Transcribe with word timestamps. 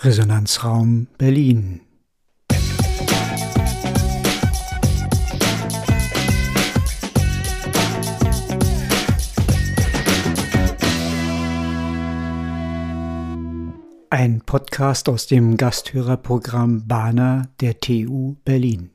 Resonanzraum 0.00 1.08
Berlin. 1.18 1.80
Ein 14.08 14.40
Podcast 14.46 15.08
aus 15.08 15.26
dem 15.26 15.56
Gasthörerprogramm 15.56 16.86
Bana 16.86 17.48
der 17.60 17.80
TU 17.80 18.36
Berlin. 18.44 18.90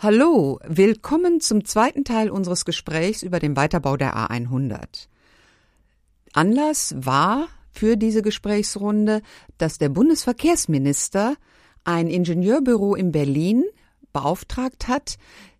Hallo, 0.00 0.58
willkommen 0.66 1.40
zum 1.40 1.64
zweiten 1.64 2.02
Teil 2.02 2.30
unseres 2.30 2.64
Gesprächs 2.64 3.22
über 3.22 3.38
den 3.38 3.54
Weiterbau 3.54 3.96
der 3.96 4.16
A100. 4.16 5.06
Anlass 6.32 6.94
war 6.96 7.48
für 7.70 7.96
diese 7.96 8.22
Gesprächsrunde, 8.22 9.22
dass 9.58 9.78
der 9.78 9.88
Bundesverkehrsminister 9.88 11.36
ein 11.84 12.06
Ingenieurbüro 12.08 12.94
in 12.94 13.12
Berlin 13.12 13.64
beauftragt 14.12 14.88
hat, 14.88 15.16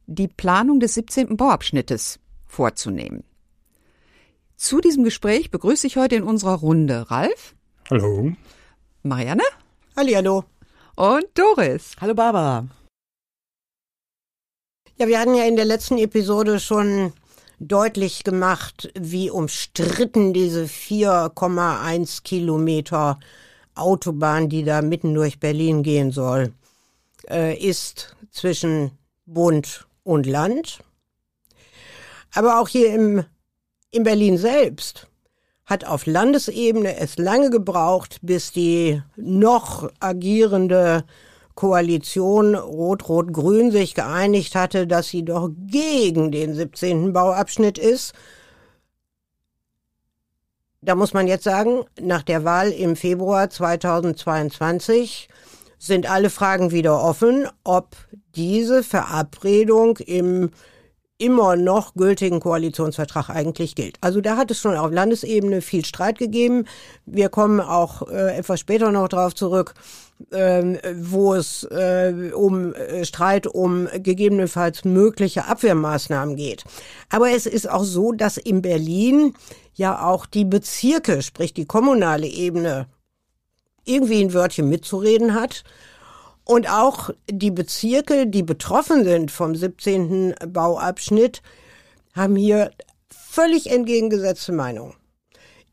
die 0.07 0.29
Planung 0.29 0.81
des 0.81 0.95
17. 0.95 1.37
Bauabschnittes 1.37 2.19
vorzunehmen. 2.47 3.25
Zu 4.57 4.81
diesem 4.81 5.05
Gespräch 5.05 5.51
begrüße 5.51 5.87
ich 5.87 5.97
heute 5.97 6.17
in 6.17 6.23
unserer 6.23 6.55
Runde 6.55 7.11
Ralf. 7.11 7.55
Hallo. 7.91 8.33
Marianne. 9.03 9.43
Hallihallo. 9.97 10.45
Und 10.95 11.27
Doris. 11.35 11.97
Hallo 12.01 12.15
Barbara. 12.15 12.69
Ja, 14.99 15.09
wir 15.09 15.19
hatten 15.19 15.35
ja 15.35 15.45
in 15.45 15.57
der 15.57 15.65
letzten 15.65 15.99
Episode 15.99 16.61
schon 16.61 17.13
deutlich 17.59 18.25
gemacht, 18.25 18.91
wie 18.99 19.31
umstritten 19.31 20.33
diese 20.33 20.65
4,1 20.65 22.23
Kilometer 22.23 23.19
Autobahn, 23.75 24.49
die 24.49 24.65
da 24.65 24.83
mitten 24.83 25.15
durch 25.15 25.41
Berlin 25.41 25.83
gehen 25.83 26.11
soll, 26.11 26.53
äh, 27.29 27.57
ist 27.57 28.17
zwischen 28.31 28.93
Bund 29.27 29.87
und 30.03 30.27
Land. 30.27 30.81
Aber 32.35 32.61
auch 32.61 32.69
hier 32.69 32.95
im, 32.95 33.25
in 33.91 34.03
Berlin 34.03 34.39
selbst 34.39 35.09
hat 35.65 35.85
auf 35.85 36.07
Landesebene 36.07 36.97
es 36.97 37.19
lange 37.19 37.51
gebraucht, 37.51 38.19
bis 38.23 38.53
die 38.53 39.01
noch 39.17 39.91
agierende 40.01 41.05
Koalition 41.55 42.55
Rot-Rot-Grün 42.55 43.71
sich 43.71 43.95
geeinigt 43.95 44.55
hatte, 44.55 44.87
dass 44.87 45.09
sie 45.09 45.25
doch 45.25 45.51
gegen 45.67 46.31
den 46.31 46.55
17. 46.55 47.13
Bauabschnitt 47.13 47.79
ist. 47.79 48.13
Da 50.81 50.95
muss 50.95 51.15
man 51.15 51.27
jetzt 51.27 51.45
sagen, 51.45 51.85
nach 52.01 52.23
der 52.23 52.45
Wahl 52.45 52.71
im 52.71 52.97
Februar 52.97 53.51
2022 53.51 55.29
sind 55.79 56.11
alle 56.11 56.31
Fragen 56.31 56.71
wieder 56.71 57.01
offen, 57.03 57.47
ob 57.65 57.97
diese 58.35 58.83
Verabredung 58.83 59.97
im 59.99 60.51
immer 61.23 61.55
noch 61.55 61.95
gültigen 61.95 62.41
Koalitionsvertrag 62.41 63.31
eigentlich 63.31 63.77
gilt. 63.77 63.97
Also 64.01 64.21
da 64.21 64.37
hat 64.37 64.51
es 64.51 64.59
schon 64.59 64.77
auf 64.77 64.91
Landesebene 64.91 65.63
viel 65.63 65.85
Streit 65.85 66.19
gegeben. 66.19 66.65
Wir 67.07 67.29
kommen 67.29 67.61
auch 67.61 68.09
äh, 68.11 68.37
etwas 68.37 68.59
später 68.59 68.91
noch 68.91 69.07
darauf 69.07 69.33
zurück, 69.33 69.75
ähm, 70.33 70.79
wo 70.97 71.35
es 71.35 71.63
äh, 71.65 72.33
um 72.35 72.75
äh, 72.75 73.05
Streit 73.05 73.47
um 73.47 73.89
gegebenenfalls 73.95 74.85
mögliche 74.85 75.47
Abwehrmaßnahmen 75.47 76.35
geht. 76.35 76.65
Aber 77.09 77.31
es 77.31 77.47
ist 77.47 77.71
auch 77.71 77.85
so, 77.85 78.11
dass 78.11 78.37
in 78.37 78.61
Berlin 78.61 79.35
ja 79.75 80.05
auch 80.05 80.27
die 80.27 80.45
Bezirke, 80.45 81.23
sprich 81.23 81.55
die 81.55 81.67
kommunale 81.67 82.27
Ebene, 82.27 82.87
irgendwie 83.85 84.23
ein 84.23 84.35
Wörtchen 84.35 84.69
mitzureden 84.69 85.35
hat. 85.35 85.63
Und 86.45 86.69
auch 86.69 87.11
die 87.31 87.51
Bezirke, 87.51 88.27
die 88.27 88.43
betroffen 88.43 89.05
sind 89.05 89.31
vom 89.31 89.55
17. 89.55 90.35
Bauabschnitt, 90.49 91.43
haben 92.15 92.37
hier 92.37 92.71
völlig 93.09 93.71
entgegengesetzte 93.71 94.53
Meinungen. 94.53 94.95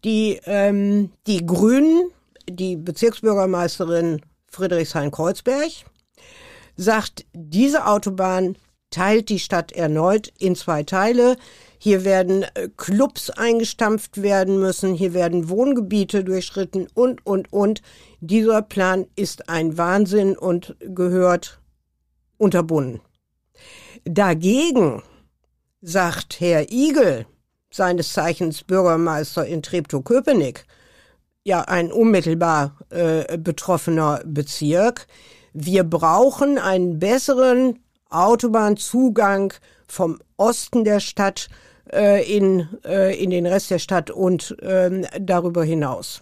Die, 0.04 0.40
ähm, 0.46 1.12
die 1.28 1.46
Grünen, 1.46 2.12
die 2.50 2.78
Bezirksbürgermeisterin 2.78 4.22
Friedrichshain-Kreuzberg, 4.48 5.72
sagt, 6.78 7.26
diese 7.34 7.86
Autobahn 7.86 8.56
teilt 8.90 9.30
die 9.30 9.40
Stadt 9.40 9.72
erneut 9.72 10.32
in 10.40 10.56
zwei 10.56 10.84
Teile. 10.84 11.38
Hier 11.78 12.04
werden 12.04 12.44
äh, 12.44 12.70
Clubs 12.76 13.30
eingestampft 13.30 14.22
werden 14.22 14.60
müssen, 14.60 14.94
hier 14.94 15.14
werden 15.14 15.50
Wohngebiete 15.50 16.24
durchschritten 16.24 16.88
und, 16.94 17.26
und, 17.26 17.52
und. 17.54 17.82
Dieser 18.20 18.62
Plan 18.62 19.08
ist 19.16 19.50
ein 19.50 19.78
Wahnsinn 19.78 20.38
und 20.38 20.76
gehört 20.80 21.62
unterbunden. 22.38 23.02
Dagegen 24.04 25.04
sagt 25.82 26.40
Herr 26.40 26.72
Igel, 26.72 27.26
seines 27.72 28.14
Zeichens 28.14 28.64
Bürgermeister 28.64 29.46
in 29.46 29.62
Treptow-Köpenick, 29.62 30.66
ja 31.44 31.62
ein 31.62 31.92
unmittelbar 31.92 32.78
äh, 32.90 33.38
betroffener 33.38 34.22
Bezirk. 34.26 35.08
Wir 35.54 35.84
brauchen 35.84 36.58
einen 36.58 37.00
besseren 37.00 37.80
Autobahnzugang 38.10 39.54
vom 39.88 40.20
Osten 40.38 40.84
der 40.84 41.00
Stadt 41.00 41.50
äh, 41.92 42.24
in, 42.24 42.68
äh, 42.86 43.22
in 43.22 43.30
den 43.30 43.46
Rest 43.46 43.72
der 43.72 43.80
Stadt 43.80 44.12
und 44.12 44.56
ähm, 44.62 45.06
darüber 45.20 45.64
hinaus. 45.64 46.22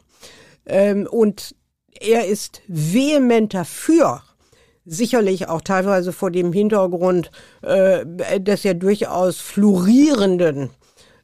Ähm, 0.66 1.08
und 1.10 1.56
er 2.00 2.26
ist 2.28 2.62
vehement 2.68 3.54
dafür, 3.54 4.22
sicherlich 4.86 5.50
auch 5.50 5.62
teilweise 5.62 6.14
vor 6.14 6.32
dem 6.32 6.54
Hintergrund 6.54 7.32
äh, 7.62 8.06
des 8.40 8.64
ja 8.64 8.74
durchaus 8.74 9.38
florierenden 9.38 10.70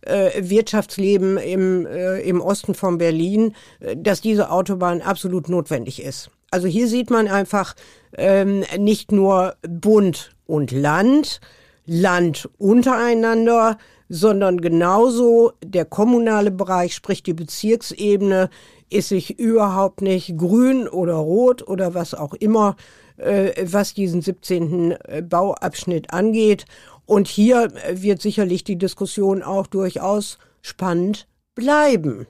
äh, 0.01 0.31
Wirtschaftsleben 0.49 1.37
im, 1.37 1.85
äh, 1.85 2.19
im 2.21 2.41
Osten 2.41 2.75
von 2.75 2.97
Berlin, 2.97 3.55
dass 3.95 4.21
diese 4.21 4.51
Autobahn 4.51 5.01
absolut 5.01 5.47
notwendig 5.47 6.01
ist. 6.01 6.29
Also 6.51 6.67
hier 6.67 6.87
sieht 6.87 7.09
man 7.09 7.27
einfach 7.27 7.75
ähm, 8.17 8.63
nicht 8.77 9.11
nur 9.11 9.55
Bund 9.67 10.32
und 10.45 10.71
Land, 10.71 11.39
Land 11.85 12.49
untereinander, 12.57 13.77
sondern 14.09 14.61
genauso 14.61 15.53
der 15.63 15.85
kommunale 15.85 16.51
Bereich, 16.51 16.93
sprich 16.93 17.23
die 17.23 17.33
Bezirksebene, 17.33 18.49
ist 18.89 19.09
sich 19.09 19.39
überhaupt 19.39 20.01
nicht 20.01 20.37
grün 20.37 20.87
oder 20.87 21.15
rot 21.15 21.67
oder 21.67 21.93
was 21.93 22.13
auch 22.13 22.33
immer, 22.35 22.75
äh, 23.17 23.51
was 23.63 23.93
diesen 23.93 24.21
17. 24.21 24.91
Äh, 24.91 25.21
Bauabschnitt 25.21 26.13
angeht. 26.13 26.65
Und 27.05 27.27
hier 27.27 27.71
wird 27.91 28.21
sicherlich 28.21 28.63
die 28.63 28.77
Diskussion 28.77 29.41
auch 29.43 29.67
durchaus 29.67 30.37
spannend 30.61 31.27
bleiben. 31.55 32.27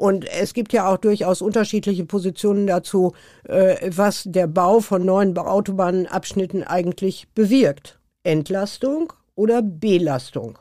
Und 0.00 0.24
es 0.24 0.54
gibt 0.54 0.72
ja 0.72 0.88
auch 0.88 0.96
durchaus 0.96 1.42
unterschiedliche 1.42 2.06
Positionen 2.06 2.66
dazu, 2.66 3.12
äh, 3.44 3.90
was 3.94 4.24
der 4.24 4.46
Bau 4.46 4.80
von 4.80 5.04
neuen 5.04 5.36
Autobahnabschnitten 5.36 6.64
eigentlich 6.64 7.28
bewirkt. 7.34 8.00
Entlastung 8.22 9.12
oder 9.34 9.60
Belastung? 9.60 10.58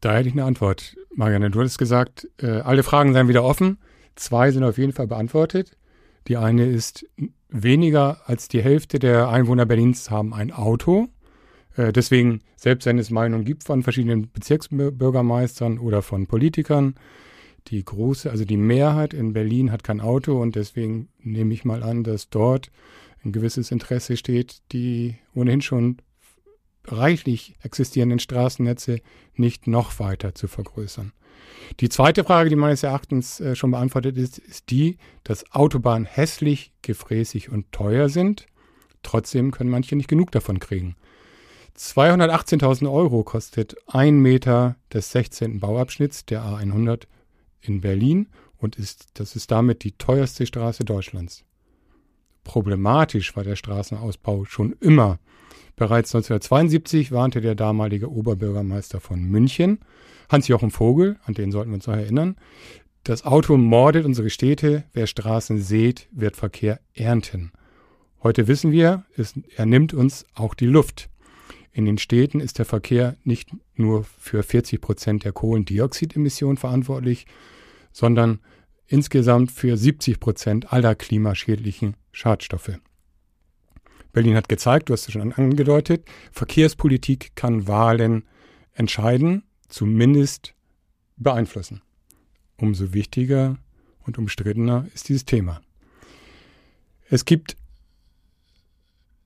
Da 0.00 0.14
hätte 0.14 0.30
ich 0.30 0.34
eine 0.34 0.44
Antwort. 0.44 0.96
Marianne, 1.14 1.50
du 1.50 1.60
hattest 1.60 1.78
gesagt, 1.78 2.26
äh, 2.40 2.46
alle 2.46 2.82
Fragen 2.82 3.12
seien 3.12 3.28
wieder 3.28 3.44
offen. 3.44 3.76
Zwei 4.16 4.50
sind 4.50 4.64
auf 4.64 4.78
jeden 4.78 4.94
Fall 4.94 5.06
beantwortet. 5.06 5.76
Die 6.26 6.38
eine 6.38 6.64
ist, 6.64 7.04
weniger 7.50 8.22
als 8.24 8.48
die 8.48 8.62
Hälfte 8.62 8.98
der 8.98 9.28
Einwohner 9.28 9.66
Berlins 9.66 10.10
haben 10.10 10.32
ein 10.32 10.50
Auto. 10.50 11.08
Äh, 11.76 11.92
deswegen, 11.92 12.40
selbst 12.56 12.86
wenn 12.86 12.98
es 12.98 13.10
Meinungen 13.10 13.44
gibt 13.44 13.64
von 13.64 13.82
verschiedenen 13.82 14.30
Bezirksbürgermeistern 14.32 15.78
oder 15.78 16.00
von 16.00 16.26
Politikern, 16.26 16.94
die 17.68 17.84
große, 17.84 18.30
also 18.30 18.44
die 18.44 18.56
Mehrheit 18.56 19.14
in 19.14 19.32
Berlin 19.32 19.70
hat 19.72 19.84
kein 19.84 20.00
Auto 20.00 20.40
und 20.40 20.56
deswegen 20.56 21.08
nehme 21.18 21.54
ich 21.54 21.64
mal 21.64 21.82
an, 21.82 22.04
dass 22.04 22.28
dort 22.28 22.70
ein 23.24 23.32
gewisses 23.32 23.70
Interesse 23.70 24.16
steht, 24.16 24.62
die 24.72 25.16
ohnehin 25.34 25.62
schon 25.62 25.98
reichlich 26.84 27.54
existierenden 27.62 28.18
Straßennetze 28.18 29.00
nicht 29.34 29.66
noch 29.66 29.98
weiter 30.00 30.34
zu 30.34 30.48
vergrößern. 30.48 31.12
Die 31.80 31.88
zweite 31.88 32.24
Frage, 32.24 32.50
die 32.50 32.56
meines 32.56 32.82
Erachtens 32.82 33.40
äh, 33.40 33.54
schon 33.54 33.70
beantwortet 33.70 34.16
ist, 34.16 34.38
ist 34.38 34.70
die, 34.70 34.98
dass 35.24 35.52
Autobahnen 35.52 36.06
hässlich, 36.06 36.72
gefräßig 36.82 37.50
und 37.50 37.70
teuer 37.72 38.08
sind. 38.08 38.46
Trotzdem 39.02 39.52
können 39.52 39.70
manche 39.70 39.96
nicht 39.96 40.08
genug 40.08 40.32
davon 40.32 40.58
kriegen. 40.58 40.96
218.000 41.76 42.92
Euro 42.92 43.24
kostet 43.24 43.76
ein 43.86 44.20
Meter 44.20 44.76
des 44.92 45.10
16. 45.12 45.60
Bauabschnitts 45.60 46.26
der 46.26 46.42
A100 46.42 47.04
in 47.62 47.80
Berlin 47.80 48.28
und 48.58 48.76
ist, 48.76 49.06
das 49.14 49.36
ist 49.36 49.50
damit 49.50 49.84
die 49.84 49.92
teuerste 49.92 50.46
Straße 50.46 50.84
Deutschlands. 50.84 51.44
Problematisch 52.44 53.34
war 53.36 53.44
der 53.44 53.56
Straßenausbau 53.56 54.44
schon 54.44 54.74
immer. 54.80 55.18
Bereits 55.76 56.14
1972 56.14 57.12
warnte 57.12 57.40
der 57.40 57.54
damalige 57.54 58.10
Oberbürgermeister 58.10 59.00
von 59.00 59.22
München, 59.22 59.78
Hans-Jochen 60.28 60.70
Vogel, 60.70 61.18
an 61.24 61.34
den 61.34 61.50
sollten 61.50 61.70
wir 61.70 61.76
uns 61.76 61.86
noch 61.86 61.96
erinnern, 61.96 62.36
Das 63.04 63.24
Auto 63.24 63.56
mordet 63.56 64.04
unsere 64.04 64.30
Städte. 64.30 64.84
Wer 64.92 65.08
Straßen 65.08 65.58
sät, 65.58 66.08
wird 66.12 66.36
Verkehr 66.36 66.78
ernten. 66.94 67.50
Heute 68.22 68.46
wissen 68.46 68.70
wir, 68.70 69.04
es, 69.16 69.34
er 69.56 69.66
nimmt 69.66 69.92
uns 69.92 70.24
auch 70.34 70.54
die 70.54 70.66
Luft. 70.66 71.08
In 71.72 71.86
den 71.86 71.98
Städten 71.98 72.40
ist 72.40 72.58
der 72.58 72.66
Verkehr 72.66 73.16
nicht 73.24 73.50
nur 73.74 74.04
für 74.04 74.42
40 74.42 74.80
Prozent 74.80 75.24
der 75.24 75.32
Kohlendioxidemissionen 75.32 76.58
verantwortlich, 76.58 77.26
sondern 77.92 78.40
insgesamt 78.86 79.50
für 79.50 79.76
70 79.76 80.20
Prozent 80.20 80.72
aller 80.72 80.94
klimaschädlichen 80.94 81.96
Schadstoffe. 82.12 82.78
Berlin 84.12 84.36
hat 84.36 84.50
gezeigt, 84.50 84.90
du 84.90 84.92
hast 84.92 85.06
es 85.06 85.12
schon 85.12 85.32
angedeutet, 85.32 86.06
Verkehrspolitik 86.30 87.34
kann 87.34 87.66
Wahlen 87.66 88.24
entscheiden, 88.74 89.44
zumindest 89.68 90.54
beeinflussen. 91.16 91.80
Umso 92.58 92.92
wichtiger 92.92 93.56
und 94.04 94.18
umstrittener 94.18 94.86
ist 94.94 95.08
dieses 95.08 95.24
Thema. 95.24 95.62
Es 97.08 97.24
gibt 97.24 97.56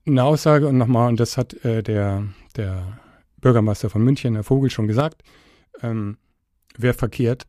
eine 0.07 0.23
Aussage 0.23 0.67
und 0.67 0.77
nochmal, 0.77 1.09
und 1.09 1.19
das 1.19 1.37
hat 1.37 1.53
äh, 1.65 1.83
der, 1.83 2.23
der 2.55 2.99
Bürgermeister 3.37 3.89
von 3.89 4.03
München, 4.03 4.35
Herr 4.35 4.43
Vogel, 4.43 4.69
schon 4.69 4.87
gesagt, 4.87 5.23
ähm, 5.81 6.17
wer 6.77 6.93
verkehrt, 6.93 7.45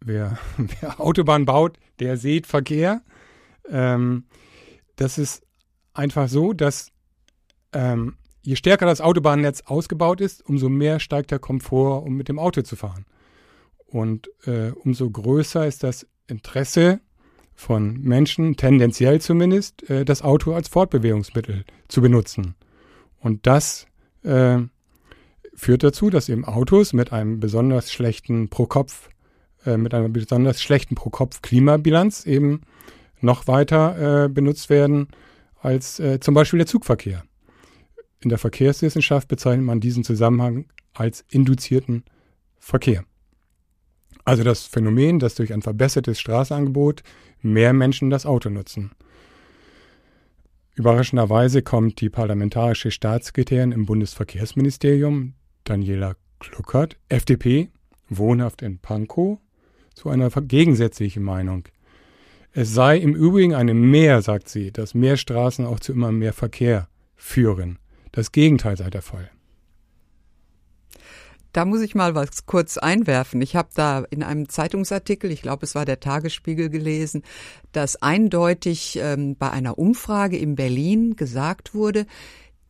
wer, 0.00 0.38
wer 0.56 1.00
Autobahn 1.00 1.44
baut, 1.44 1.78
der 1.98 2.16
sieht 2.16 2.46
Verkehr. 2.46 3.02
Ähm, 3.68 4.24
das 4.96 5.18
ist 5.18 5.44
einfach 5.94 6.28
so, 6.28 6.52
dass 6.52 6.92
ähm, 7.72 8.16
je 8.42 8.56
stärker 8.56 8.86
das 8.86 9.00
Autobahnnetz 9.00 9.62
ausgebaut 9.66 10.20
ist, 10.20 10.44
umso 10.46 10.68
mehr 10.68 11.00
steigt 11.00 11.30
der 11.30 11.38
Komfort, 11.38 12.04
um 12.04 12.14
mit 12.14 12.28
dem 12.28 12.38
Auto 12.38 12.62
zu 12.62 12.76
fahren. 12.76 13.06
Und 13.86 14.30
äh, 14.46 14.70
umso 14.70 15.10
größer 15.10 15.66
ist 15.66 15.82
das 15.82 16.06
Interesse 16.26 17.00
von 17.60 18.00
Menschen, 18.00 18.56
tendenziell 18.56 19.20
zumindest, 19.20 19.88
äh, 19.90 20.04
das 20.04 20.22
Auto 20.22 20.54
als 20.54 20.68
Fortbewegungsmittel 20.68 21.64
zu 21.88 22.00
benutzen. 22.00 22.54
Und 23.20 23.46
das 23.46 23.86
äh, 24.22 24.58
führt 25.54 25.82
dazu, 25.82 26.08
dass 26.08 26.30
eben 26.30 26.46
Autos 26.46 26.94
mit 26.94 27.12
einem 27.12 27.38
besonders 27.38 27.92
schlechten 27.92 28.48
Pro-Kopf, 28.48 29.10
äh, 29.66 29.76
mit 29.76 29.92
einer 29.92 30.08
besonders 30.08 30.62
schlechten 30.62 30.94
Pro-Kopf-Klimabilanz 30.94 32.24
eben 32.24 32.62
noch 33.20 33.46
weiter 33.46 34.24
äh, 34.24 34.28
benutzt 34.30 34.70
werden 34.70 35.08
als 35.60 36.00
äh, 36.00 36.18
zum 36.18 36.32
Beispiel 36.32 36.58
der 36.58 36.66
Zugverkehr. 36.66 37.24
In 38.20 38.30
der 38.30 38.38
Verkehrswissenschaft 38.38 39.28
bezeichnet 39.28 39.66
man 39.66 39.80
diesen 39.80 40.02
Zusammenhang 40.02 40.64
als 40.94 41.26
induzierten 41.28 42.04
Verkehr. 42.58 43.04
Also 44.24 44.44
das 44.44 44.64
Phänomen, 44.64 45.18
dass 45.18 45.34
durch 45.34 45.52
ein 45.52 45.62
verbessertes 45.62 46.20
Straßenangebot 46.20 47.02
mehr 47.42 47.72
Menschen 47.72 48.10
das 48.10 48.26
Auto 48.26 48.50
nutzen. 48.50 48.92
Überraschenderweise 50.74 51.62
kommt 51.62 52.00
die 52.00 52.08
parlamentarische 52.08 52.90
Staatssekretärin 52.90 53.72
im 53.72 53.86
Bundesverkehrsministerium, 53.86 55.34
Daniela 55.64 56.14
Kluckert, 56.38 56.96
FDP, 57.08 57.68
wohnhaft 58.08 58.62
in 58.62 58.78
Pankow, 58.78 59.38
zu 59.94 60.08
einer 60.08 60.30
gegensätzlichen 60.30 61.22
Meinung. 61.22 61.64
Es 62.52 62.72
sei 62.74 62.96
im 62.96 63.14
Übrigen 63.14 63.54
eine 63.54 63.74
Mehr, 63.74 64.22
sagt 64.22 64.48
sie, 64.48 64.72
dass 64.72 64.94
mehr 64.94 65.16
Straßen 65.16 65.66
auch 65.66 65.80
zu 65.80 65.92
immer 65.92 66.12
mehr 66.12 66.32
Verkehr 66.32 66.88
führen. 67.14 67.78
Das 68.12 68.32
Gegenteil 68.32 68.76
sei 68.76 68.90
der 68.90 69.02
Fall. 69.02 69.30
Da 71.52 71.64
muss 71.64 71.80
ich 71.80 71.94
mal 71.94 72.14
was 72.14 72.46
kurz 72.46 72.78
einwerfen. 72.78 73.42
Ich 73.42 73.56
habe 73.56 73.70
da 73.74 74.04
in 74.10 74.22
einem 74.22 74.48
Zeitungsartikel, 74.48 75.30
ich 75.30 75.42
glaube 75.42 75.66
es 75.66 75.74
war 75.74 75.84
der 75.84 76.00
Tagesspiegel 76.00 76.70
gelesen, 76.70 77.22
dass 77.72 78.00
eindeutig 78.00 78.98
ähm, 79.02 79.36
bei 79.36 79.50
einer 79.50 79.78
Umfrage 79.78 80.36
in 80.36 80.54
Berlin 80.54 81.16
gesagt 81.16 81.74
wurde, 81.74 82.06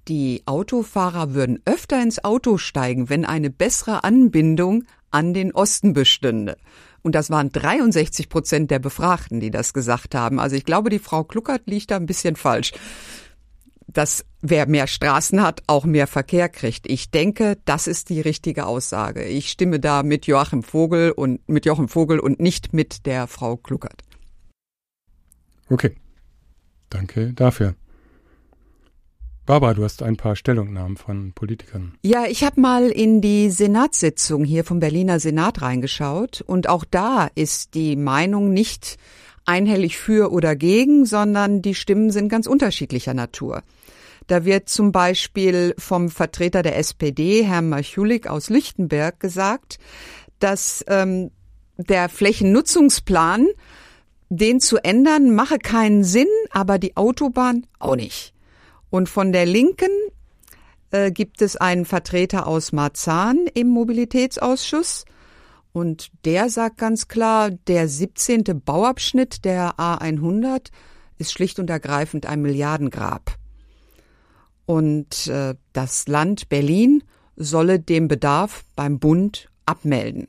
die 0.09 0.43
Autofahrer 0.47 1.35
würden 1.35 1.61
öfter 1.67 2.03
ins 2.03 2.25
Auto 2.25 2.57
steigen, 2.57 3.11
wenn 3.11 3.25
eine 3.25 3.51
bessere 3.51 4.03
Anbindung 4.03 4.85
an 5.11 5.35
den 5.35 5.53
Osten 5.53 5.93
bestünde. 5.93 6.57
Und 7.03 7.15
das 7.15 7.31
waren 7.31 7.51
63 7.51 8.29
Prozent 8.29 8.71
der 8.71 8.79
Befragten, 8.79 9.41
die 9.41 9.51
das 9.51 9.73
gesagt 9.73 10.15
haben. 10.15 10.39
Also 10.41 10.57
ich 10.57 10.65
glaube, 10.65 10.91
die 10.91 10.99
Frau 10.99 11.25
Kluckert 11.25 11.63
liegt 11.67 11.91
da 11.91 11.97
ein 11.97 12.07
bisschen 12.07 12.37
falsch 12.37 12.73
dass 13.93 14.25
wer 14.41 14.67
mehr 14.67 14.87
Straßen 14.87 15.43
hat, 15.43 15.63
auch 15.67 15.85
mehr 15.85 16.07
Verkehr 16.07 16.49
kriegt. 16.49 16.91
Ich 16.91 17.11
denke, 17.11 17.59
das 17.65 17.87
ist 17.87 18.09
die 18.09 18.21
richtige 18.21 18.67
Aussage. 18.67 19.25
Ich 19.25 19.51
stimme 19.51 19.81
da 19.81 20.03
mit 20.03 20.27
Joachim 20.27 20.63
Vogel 20.63 21.13
und 21.13 21.47
mit 21.49 21.67
Joachim 21.67 21.89
Vogel 21.89 22.21
und 22.21 22.41
nicht 22.41 22.73
mit 22.73 23.07
der 23.07 23.27
Frau 23.27 23.57
Kluckert. 23.57 24.03
Okay. 25.69 25.97
Danke 26.89 27.33
dafür. 27.33 27.75
Barbara, 29.47 29.75
du 29.75 29.85
hast 29.85 30.03
ein 30.03 30.17
paar 30.17 30.37
Stellungnahmen 30.37 30.97
von 30.97 31.33
Politikern. 31.33 31.95
Ja, 32.03 32.27
ich 32.27 32.45
habe 32.45 32.61
mal 32.61 32.89
in 32.89 33.21
die 33.21 33.51
Senatssitzung 33.51 34.45
hier 34.45 34.65
vom 34.65 34.81
Berliner 34.81 35.19
Senat 35.19 35.63
reingeschaut 35.63 36.41
und 36.41 36.69
auch 36.69 36.85
da 36.89 37.29
ist 37.35 37.75
die 37.75 37.97
Meinung 37.97 38.53
nicht 38.53 38.97
einhellig 39.45 39.99
für 39.99 40.33
oder 40.33 40.57
gegen, 40.57 41.07
sondern 41.07 41.63
die 41.63 41.75
Stimmen 41.75 42.11
sind 42.11 42.29
ganz 42.29 42.47
unterschiedlicher 42.47 43.15
Natur. 43.15 43.63
Da 44.27 44.45
wird 44.45 44.69
zum 44.69 44.93
Beispiel 44.93 45.75
vom 45.79 46.09
Vertreter 46.09 46.63
der 46.63 46.79
SPD, 46.79 47.43
Herrn 47.43 47.69
Machulik 47.69 48.29
aus 48.29 48.49
Lichtenberg, 48.49 49.19
gesagt, 49.19 49.79
dass 50.39 50.85
ähm, 50.89 51.31
der 51.77 52.09
Flächennutzungsplan, 52.09 53.49
den 54.29 54.61
zu 54.61 54.77
ändern, 54.79 55.35
mache 55.35 55.59
keinen 55.59 56.05
Sinn, 56.05 56.29
aber 56.51 56.79
die 56.79 56.97
Autobahn 56.97 57.67
auch 57.79 57.97
nicht. 57.97 58.33
Und 58.91 59.09
von 59.09 59.33
der 59.33 59.47
Linken 59.47 59.91
äh, 60.91 61.11
gibt 61.11 61.43
es 61.43 61.57
einen 61.57 61.85
Vertreter 61.85 62.47
aus 62.47 62.73
Marzahn 62.73 63.47
im 63.55 63.69
Mobilitätsausschuss. 63.69 65.05
Und 65.73 66.11
der 66.25 66.51
sagt 66.51 66.79
ganz 66.79 67.09
klar, 67.09 67.51
der 67.51 67.89
17. 67.89 68.45
Bauabschnitt 68.65 69.45
der 69.45 69.75
A100 69.79 70.71
ist 71.19 71.33
schlicht 71.33 71.59
und 71.59 71.71
ergreifend 71.71 72.27
ein 72.27 72.43
Milliardengrab. 72.43 73.37
Und 74.67 75.27
äh, 75.29 75.55
das 75.73 76.09
Land 76.09 76.49
Berlin 76.49 77.03
solle 77.37 77.79
den 77.79 78.09
Bedarf 78.09 78.65
beim 78.75 78.99
Bund 78.99 79.49
abmelden. 79.67 80.29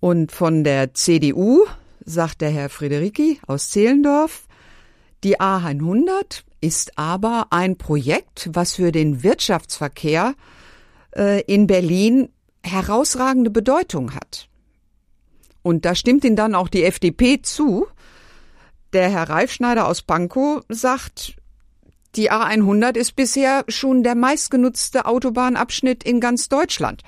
Und 0.00 0.32
von 0.32 0.64
der 0.64 0.94
CDU 0.94 1.64
sagt 2.04 2.40
der 2.40 2.50
Herr 2.50 2.68
Friederiki 2.68 3.40
aus 3.46 3.70
Zehlendorf, 3.70 4.46
die 5.24 5.40
A100 5.40 6.42
ist 6.60 6.98
aber 6.98 7.46
ein 7.50 7.78
Projekt, 7.78 8.50
was 8.52 8.74
für 8.74 8.92
den 8.92 9.22
Wirtschaftsverkehr 9.22 10.34
äh, 11.16 11.40
in 11.42 11.66
Berlin 11.66 12.28
herausragende 12.64 13.50
Bedeutung 13.50 14.14
hat. 14.14 14.48
Und 15.62 15.84
da 15.84 15.94
stimmt 15.94 16.24
Ihnen 16.24 16.36
dann 16.36 16.54
auch 16.54 16.68
die 16.68 16.84
FDP 16.84 17.40
zu. 17.42 17.86
Der 18.92 19.08
Herr 19.08 19.28
Reifschneider 19.28 19.86
aus 19.86 20.02
Pankow 20.02 20.62
sagt, 20.68 21.36
die 22.16 22.30
A100 22.30 22.96
ist 22.96 23.16
bisher 23.16 23.64
schon 23.68 24.02
der 24.02 24.14
meistgenutzte 24.14 25.06
Autobahnabschnitt 25.06 26.04
in 26.04 26.20
ganz 26.20 26.48
Deutschland. 26.48 27.02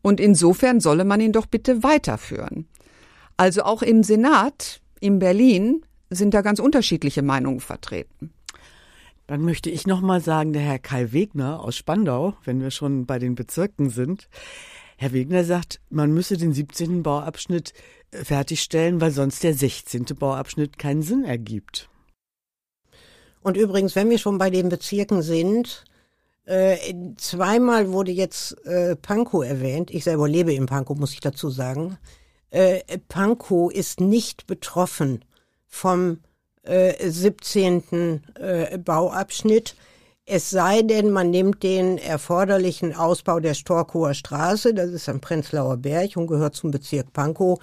Und 0.00 0.20
insofern 0.20 0.80
solle 0.80 1.04
man 1.04 1.20
ihn 1.20 1.32
doch 1.32 1.46
bitte 1.46 1.82
weiterführen. 1.82 2.68
Also 3.36 3.62
auch 3.62 3.82
im 3.82 4.02
Senat 4.02 4.80
in 5.00 5.18
Berlin 5.18 5.84
sind 6.10 6.34
da 6.34 6.42
ganz 6.42 6.58
unterschiedliche 6.60 7.22
Meinungen 7.22 7.60
vertreten. 7.60 8.32
Dann 9.26 9.42
möchte 9.42 9.70
ich 9.70 9.86
noch 9.86 10.00
mal 10.00 10.20
sagen, 10.20 10.52
der 10.52 10.62
Herr 10.62 10.78
Kai 10.78 11.12
Wegner 11.12 11.60
aus 11.60 11.76
Spandau, 11.76 12.34
wenn 12.44 12.60
wir 12.60 12.70
schon 12.70 13.06
bei 13.06 13.18
den 13.18 13.34
Bezirken 13.34 13.90
sind, 13.90 14.28
Herr 14.96 15.12
Wegner 15.12 15.44
sagt, 15.44 15.80
man 15.90 16.12
müsse 16.12 16.36
den 16.36 16.52
17. 16.52 17.02
Bauabschnitt 17.02 17.72
äh, 18.10 18.24
fertigstellen, 18.24 19.00
weil 19.00 19.10
sonst 19.10 19.42
der 19.42 19.54
16. 19.54 20.04
Bauabschnitt 20.18 20.78
keinen 20.78 21.02
Sinn 21.02 21.24
ergibt. 21.24 21.88
Und 23.42 23.56
übrigens, 23.56 23.96
wenn 23.96 24.10
wir 24.10 24.18
schon 24.18 24.38
bei 24.38 24.50
den 24.50 24.68
Bezirken 24.68 25.22
sind, 25.22 25.84
äh, 26.44 26.76
zweimal 27.16 27.90
wurde 27.90 28.12
jetzt 28.12 28.64
äh, 28.64 28.96
Pankow 28.96 29.44
erwähnt. 29.44 29.90
Ich 29.90 30.04
selber 30.04 30.28
lebe 30.28 30.52
in 30.52 30.66
Pankow, 30.66 30.96
muss 30.96 31.14
ich 31.14 31.20
dazu 31.20 31.50
sagen. 31.50 31.98
Äh, 32.50 32.80
Pankow 33.08 33.72
ist 33.72 34.00
nicht 34.00 34.46
betroffen 34.46 35.24
vom 35.66 36.18
äh, 36.62 37.10
17. 37.10 38.22
Äh, 38.38 38.78
Bauabschnitt. 38.78 39.74
Es 40.24 40.50
sei 40.50 40.82
denn, 40.82 41.10
man 41.10 41.30
nimmt 41.30 41.62
den 41.62 41.98
erforderlichen 41.98 42.94
Ausbau 42.94 43.40
der 43.40 43.54
Storkower 43.54 44.14
Straße, 44.14 44.72
das 44.72 44.90
ist 44.90 45.08
am 45.08 45.20
Prenzlauer 45.20 45.76
Berg 45.76 46.16
und 46.16 46.28
gehört 46.28 46.54
zum 46.54 46.70
Bezirk 46.70 47.12
Pankow, 47.12 47.58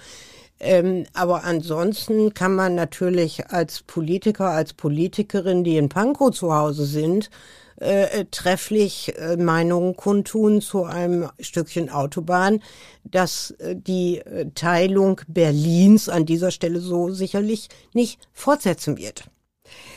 Ähm, 0.60 1.06
aber 1.14 1.44
ansonsten 1.44 2.34
kann 2.34 2.54
man 2.54 2.74
natürlich 2.74 3.48
als 3.48 3.82
Politiker, 3.82 4.50
als 4.50 4.74
Politikerin, 4.74 5.64
die 5.64 5.78
in 5.78 5.88
Pankow 5.88 6.30
zu 6.30 6.54
Hause 6.54 6.84
sind, 6.84 7.30
äh, 7.76 8.26
trefflich 8.30 9.16
äh, 9.16 9.36
Meinungen 9.38 9.96
kundtun 9.96 10.60
zu 10.60 10.84
einem 10.84 11.30
Stückchen 11.40 11.88
Autobahn, 11.88 12.62
dass 13.04 13.52
äh, 13.52 13.74
die 13.74 14.18
äh, 14.18 14.50
Teilung 14.54 15.22
Berlins 15.28 16.10
an 16.10 16.26
dieser 16.26 16.50
Stelle 16.50 16.80
so 16.80 17.10
sicherlich 17.10 17.68
nicht 17.94 18.20
fortsetzen 18.32 18.98
wird. 18.98 19.24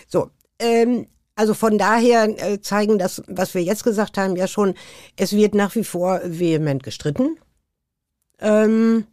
So, 0.08 0.30
ähm, 0.60 1.08
also 1.36 1.54
von 1.54 1.78
daher 1.78 2.30
äh, 2.38 2.62
zeigen 2.62 3.00
das, 3.00 3.22
was 3.28 3.54
wir 3.54 3.64
jetzt 3.64 3.84
gesagt 3.84 4.18
haben, 4.18 4.38
ja 4.38 4.48
schon, 4.48 4.76
es 5.18 5.34
wird 5.34 5.54
nach 5.54 5.76
wie 5.76 5.84
vor 5.84 6.22
vehement 6.24 6.84
gestritten. 6.84 7.38
Ähm, 8.40 9.08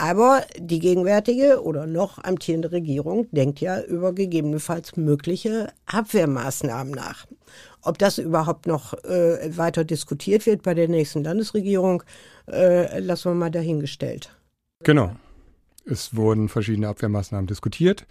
aber 0.00 0.46
die 0.58 0.78
gegenwärtige 0.78 1.62
oder 1.62 1.86
noch 1.86 2.24
amtierende 2.24 2.72
Regierung 2.72 3.26
denkt 3.32 3.60
ja 3.60 3.82
über 3.82 4.14
gegebenenfalls 4.14 4.96
mögliche 4.96 5.74
Abwehrmaßnahmen 5.84 6.94
nach. 6.94 7.26
Ob 7.82 7.98
das 7.98 8.16
überhaupt 8.16 8.66
noch 8.66 8.94
äh, 9.04 9.54
weiter 9.58 9.84
diskutiert 9.84 10.46
wird 10.46 10.62
bei 10.62 10.72
der 10.72 10.88
nächsten 10.88 11.22
Landesregierung, 11.22 12.02
äh, 12.50 12.98
lassen 12.98 13.32
wir 13.32 13.34
mal 13.34 13.50
dahingestellt. 13.50 14.34
Genau. 14.84 15.14
Es 15.84 16.16
wurden 16.16 16.48
verschiedene 16.48 16.88
Abwehrmaßnahmen 16.88 17.46
diskutiert. 17.46 18.06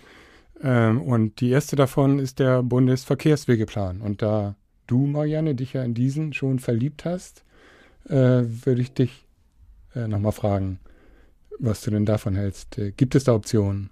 Ähm, 0.61 1.01
und 1.01 1.41
die 1.41 1.49
erste 1.49 1.75
davon 1.75 2.19
ist 2.19 2.37
der 2.37 2.61
Bundesverkehrswegeplan. 2.61 4.01
Und 4.01 4.21
da 4.21 4.53
du, 4.85 5.07
Marianne, 5.07 5.55
dich 5.55 5.73
ja 5.73 5.81
in 5.81 5.95
diesen 5.95 6.33
schon 6.33 6.59
verliebt 6.59 7.05
hast, 7.05 7.43
äh, 8.07 8.43
würde 8.43 8.81
ich 8.81 8.93
dich 8.93 9.25
äh, 9.95 10.07
nochmal 10.07 10.33
fragen, 10.33 10.79
was 11.59 11.81
du 11.81 11.91
denn 11.91 12.05
davon 12.05 12.35
hältst. 12.35 12.77
Äh, 12.77 12.91
gibt 12.91 13.15
es 13.15 13.25
da 13.25 13.33
Optionen? 13.33 13.89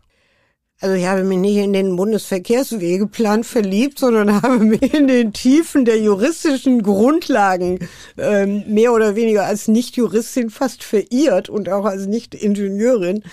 Also 0.80 0.96
ich 0.96 1.08
habe 1.08 1.24
mich 1.24 1.40
nicht 1.40 1.58
in 1.58 1.74
den 1.74 1.96
Bundesverkehrswegeplan 1.96 3.44
verliebt, 3.44 3.98
sondern 3.98 4.42
habe 4.42 4.60
mich 4.60 4.94
in 4.94 5.08
den 5.08 5.34
Tiefen 5.34 5.86
der 5.86 6.00
juristischen 6.00 6.84
Grundlagen 6.84 7.80
ähm, 8.18 8.64
mehr 8.68 8.94
oder 8.94 9.16
weniger 9.16 9.46
als 9.46 9.68
Nicht-Juristin 9.68 10.50
fast 10.50 10.84
verirrt 10.84 11.50
und 11.50 11.70
auch 11.70 11.86
als 11.86 12.06
Nicht-Ingenieurin. 12.06 13.24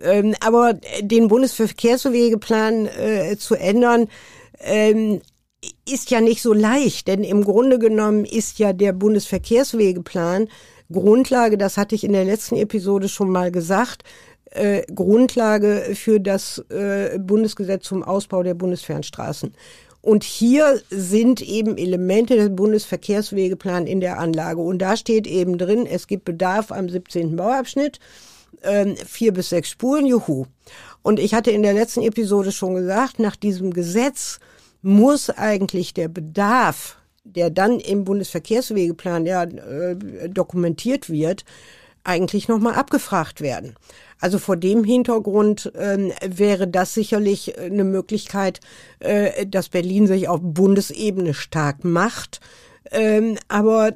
Ähm, 0.00 0.34
aber 0.40 0.74
den 1.00 1.28
Bundesverkehrswegeplan 1.28 2.86
äh, 2.86 3.36
zu 3.36 3.54
ändern, 3.54 4.08
ähm, 4.60 5.20
ist 5.88 6.10
ja 6.10 6.20
nicht 6.20 6.42
so 6.42 6.52
leicht, 6.52 7.08
denn 7.08 7.24
im 7.24 7.44
Grunde 7.44 7.78
genommen 7.78 8.24
ist 8.24 8.58
ja 8.58 8.72
der 8.72 8.92
Bundesverkehrswegeplan 8.92 10.48
Grundlage, 10.92 11.58
das 11.58 11.76
hatte 11.76 11.94
ich 11.94 12.04
in 12.04 12.12
der 12.12 12.24
letzten 12.24 12.56
Episode 12.56 13.08
schon 13.08 13.30
mal 13.30 13.50
gesagt, 13.50 14.02
äh, 14.50 14.82
Grundlage 14.92 15.92
für 15.94 16.20
das 16.20 16.58
äh, 16.70 17.18
Bundesgesetz 17.18 17.84
zum 17.84 18.02
Ausbau 18.02 18.42
der 18.42 18.54
Bundesfernstraßen. 18.54 19.52
Und 20.06 20.22
hier 20.22 20.80
sind 20.88 21.42
eben 21.42 21.76
Elemente 21.76 22.36
des 22.36 22.54
Bundesverkehrswegeplans 22.54 23.88
in 23.88 24.00
der 24.00 24.20
Anlage. 24.20 24.60
Und 24.60 24.78
da 24.78 24.96
steht 24.96 25.26
eben 25.26 25.58
drin, 25.58 25.84
es 25.84 26.06
gibt 26.06 26.24
Bedarf 26.24 26.70
am 26.70 26.88
17. 26.88 27.34
Bauabschnitt, 27.34 27.98
äh, 28.60 28.94
vier 29.04 29.32
bis 29.32 29.48
sechs 29.48 29.70
Spuren, 29.70 30.06
juhu. 30.06 30.46
Und 31.02 31.18
ich 31.18 31.34
hatte 31.34 31.50
in 31.50 31.64
der 31.64 31.74
letzten 31.74 32.02
Episode 32.02 32.52
schon 32.52 32.76
gesagt, 32.76 33.18
nach 33.18 33.34
diesem 33.34 33.72
Gesetz 33.72 34.38
muss 34.80 35.28
eigentlich 35.28 35.92
der 35.92 36.06
Bedarf 36.06 36.98
der 37.34 37.50
dann 37.50 37.80
im 37.80 38.04
Bundesverkehrswegeplan 38.04 39.26
ja 39.26 39.42
äh, 39.44 40.28
dokumentiert 40.28 41.10
wird, 41.10 41.44
eigentlich 42.04 42.48
nochmal 42.48 42.74
abgefragt 42.74 43.40
werden. 43.40 43.74
Also 44.20 44.38
vor 44.38 44.56
dem 44.56 44.84
Hintergrund 44.84 45.74
äh, 45.74 46.10
wäre 46.24 46.68
das 46.68 46.94
sicherlich 46.94 47.58
eine 47.58 47.84
Möglichkeit, 47.84 48.60
äh, 49.00 49.46
dass 49.46 49.68
Berlin 49.68 50.06
sich 50.06 50.28
auf 50.28 50.40
Bundesebene 50.42 51.34
stark 51.34 51.84
macht. 51.84 52.40
Ähm, 52.90 53.36
aber 53.48 53.92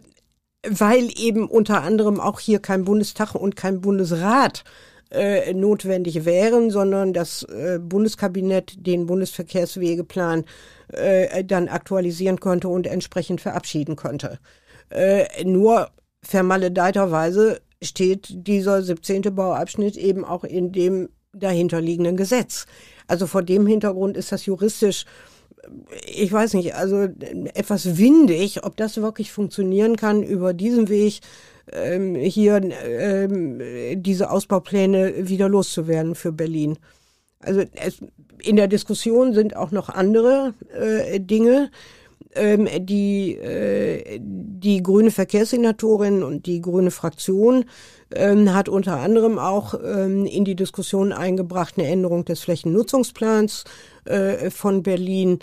weil 0.69 1.09
eben 1.19 1.49
unter 1.49 1.83
anderem 1.83 2.21
auch 2.21 2.41
hier 2.41 2.59
kein 2.59 2.85
Bundestag 2.85 3.35
und 3.35 3.57
kein 3.57 3.81
Bundesrat 3.81 4.65
äh, 5.11 5.53
notwendig 5.55 6.25
wären, 6.25 6.71
sondern 6.71 7.13
das 7.13 7.43
äh, 7.45 7.79
Bundeskabinett 7.81 8.87
den 8.87 9.07
Bundesverkehrswegeplan 9.07 10.45
äh, 10.93 11.45
dann 11.45 11.69
aktualisieren 11.69 12.41
konnte 12.41 12.69
und 12.69 12.87
entsprechend 12.87 13.41
verabschieden 13.41 13.97
konnte. 13.97 14.39
Äh, 14.91 15.45
nur 15.45 15.91
vermaledeiterweise 16.23 17.61
steht 17.83 18.29
dieser 18.31 18.83
17. 18.83 19.23
Bauabschnitt 19.35 19.97
eben 19.97 20.25
auch 20.25 20.45
in 20.45 20.73
dem 20.73 21.09
dahinterliegenden 21.33 22.17
Gesetz. 22.17 22.67
Also 23.07 23.27
vor 23.27 23.43
dem 23.43 23.67
Hintergrund 23.67 24.17
ist 24.17 24.33
das 24.33 24.47
juristisch 24.47 25.07
ich 26.07 26.33
weiß 26.33 26.55
nicht, 26.55 26.75
also 26.75 27.09
etwas 27.55 27.99
windig, 27.99 28.65
ob 28.65 28.77
das 28.77 28.97
wirklich 28.97 29.33
funktionieren 29.33 29.97
kann 29.97 30.23
über 30.23 30.55
diesen 30.55 30.89
Weg 30.89 31.21
ähm, 31.73 32.15
hier 32.15 32.61
ähm, 32.85 33.61
diese 34.03 34.31
Ausbaupläne 34.31 35.29
wieder 35.29 35.49
loszuwerden 35.49 36.15
für 36.15 36.33
Berlin. 36.33 36.79
Also 37.41 37.63
es, 37.75 38.01
in 38.43 38.57
der 38.57 38.69
Diskussion 38.69 39.33
sind 39.33 39.57
auch 39.57 39.71
noch 39.71 39.89
andere 39.89 40.55
äh, 40.79 41.21
Dinge. 41.21 41.71
Ähm, 42.33 42.69
die, 42.87 43.35
äh, 43.37 44.21
die 44.23 44.83
grüne 44.85 45.11
Verkehrssenatorin 45.11 46.23
und 46.23 46.47
die 46.47 46.61
grüne 46.61 46.93
Fraktion 46.93 47.65
ähm, 48.15 48.55
hat 48.55 48.69
unter 48.69 48.99
anderem 48.99 49.39
auch 49.39 49.75
ähm, 49.75 50.27
in 50.27 50.45
die 50.45 50.55
Diskussion 50.55 51.13
eingebracht 51.13 51.75
eine 51.77 51.89
Änderung 51.89 52.25
des 52.25 52.41
Flächennutzungsplans 52.41 53.65
äh, 54.05 54.51
von 54.51 54.85
Berlin, 54.85 55.41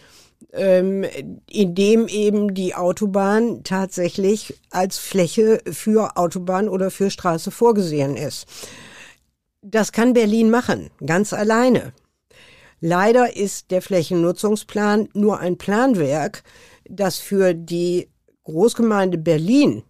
ähm, 0.54 1.06
in 1.50 1.76
dem 1.76 2.08
eben 2.08 2.54
die 2.54 2.76
Autobahn 2.76 3.64
tatsächlich 3.64 4.60
als 4.70 4.98
Fläche 4.98 5.62
für 5.72 6.18
Autobahn 6.18 6.70
oder 6.70 6.92
für 6.92 7.10
Straße 7.10 7.52
vorgesehen 7.52 8.16
ist. 8.18 8.48
Das 9.62 9.92
kann 9.92 10.14
Berlin 10.14 10.50
machen, 10.50 10.90
ganz 11.06 11.34
alleine. 11.34 11.94
Leider 12.80 13.36
ist 13.36 13.72
der 13.72 13.82
Flächennutzungsplan 13.82 15.10
nur 15.14 15.40
ein 15.40 15.58
Planwerk, 15.58 16.44
das 16.88 17.18
für 17.18 17.54
die 17.54 18.10
Großgemeinde 18.44 19.18
Berlin 19.18 19.84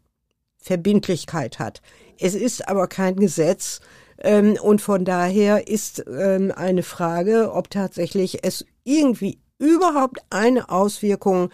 Verbindlichkeit 0.58 1.60
hat. 1.60 1.82
Es 2.20 2.34
ist 2.34 2.68
aber 2.68 2.88
kein 2.88 3.16
Gesetz 3.18 3.82
ähm, 4.20 4.58
und 4.62 4.82
von 4.82 5.06
daher 5.06 5.68
ist 5.68 6.04
ähm, 6.08 6.52
eine 6.56 6.84
Frage, 6.84 7.52
ob 7.54 7.70
tatsächlich 7.70 8.44
es 8.44 8.66
irgendwie 8.84 9.40
überhaupt 9.60 10.20
eine 10.30 10.70
Auswirkung 10.70 11.50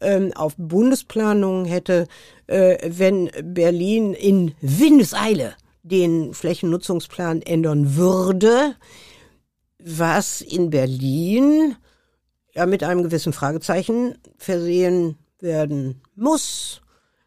ähm, 0.00 0.32
auf 0.34 0.54
Bundesplanungen 0.56 1.64
hätte, 1.64 2.06
äh, 2.46 2.78
wenn 2.84 3.30
Berlin 3.42 4.14
in 4.14 4.54
Windeseile 4.60 5.54
den 5.82 6.34
Flächennutzungsplan 6.34 7.42
ändern 7.42 7.96
würde, 7.96 8.76
was 9.78 10.40
in 10.40 10.70
Berlin 10.70 11.76
ja 12.54 12.66
mit 12.66 12.82
einem 12.82 13.02
gewissen 13.02 13.32
Fragezeichen 13.32 14.18
versehen 14.36 15.16
werden 15.40 16.02
muss, 16.14 16.82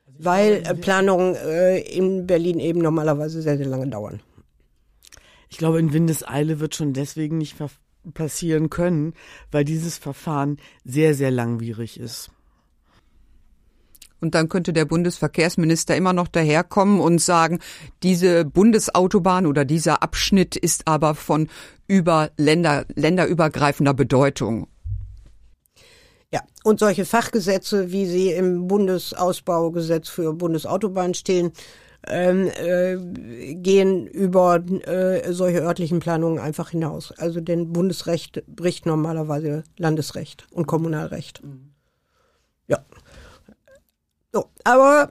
weil 0.05 0.63
äh, 0.65 0.75
Planungen 0.75 1.35
äh, 1.35 1.79
in 1.79 2.27
Berlin 2.27 2.59
eben 2.59 2.79
normalerweise 2.79 3.41
sehr, 3.41 3.57
sehr 3.57 3.67
lange 3.67 3.87
dauern. 3.87 4.21
Ich 5.49 5.57
glaube, 5.57 5.79
in 5.79 5.93
Windeseile 5.93 6.59
wird 6.59 6.75
schon 6.75 6.93
deswegen 6.93 7.37
nicht 7.37 7.57
passieren 8.13 8.69
können, 8.69 9.13
weil 9.51 9.65
dieses 9.65 9.97
Verfahren 9.97 10.57
sehr, 10.83 11.13
sehr 11.13 11.31
langwierig 11.31 11.99
ist. 11.99 12.31
Und 14.21 14.35
dann 14.35 14.49
könnte 14.49 14.71
der 14.71 14.85
Bundesverkehrsminister 14.85 15.95
immer 15.95 16.13
noch 16.13 16.27
daherkommen 16.27 16.99
und 16.99 17.19
sagen, 17.19 17.59
diese 18.03 18.45
Bundesautobahn 18.45 19.47
oder 19.47 19.65
dieser 19.65 20.03
Abschnitt 20.03 20.55
ist 20.55 20.87
aber 20.87 21.15
von 21.15 21.49
über 21.87 22.29
Länder, 22.37 22.85
länderübergreifender 22.93 23.95
Bedeutung. 23.95 24.67
Ja, 26.31 26.41
und 26.63 26.79
solche 26.79 27.03
Fachgesetze, 27.03 27.91
wie 27.91 28.05
sie 28.05 28.31
im 28.31 28.67
Bundesausbaugesetz 28.67 30.07
für 30.07 30.33
Bundesautobahnen 30.33 31.15
stehen, 31.15 31.51
ähm, 32.07 32.49
äh, 32.57 33.55
gehen 33.55 34.07
über 34.07 34.63
äh, 34.87 35.31
solche 35.31 35.61
örtlichen 35.61 35.99
Planungen 35.99 36.39
einfach 36.39 36.69
hinaus. 36.71 37.11
Also 37.17 37.41
denn 37.41 37.71
Bundesrecht 37.71 38.43
bricht 38.47 38.85
normalerweise 38.85 39.63
Landesrecht 39.77 40.47
und 40.51 40.67
Kommunalrecht. 40.67 41.43
Mhm. 41.43 41.73
Ja. 42.67 42.85
So, 44.33 44.45
aber 44.63 45.09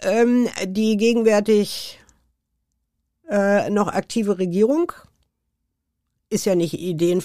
ähm, 0.00 0.48
die 0.66 0.96
gegenwärtig 0.96 2.00
äh, 3.28 3.70
noch 3.70 3.88
aktive 3.88 4.38
Regierung 4.38 4.92
ist 6.28 6.46
ja 6.46 6.54
nicht 6.54 6.74
Ideen 6.74 7.22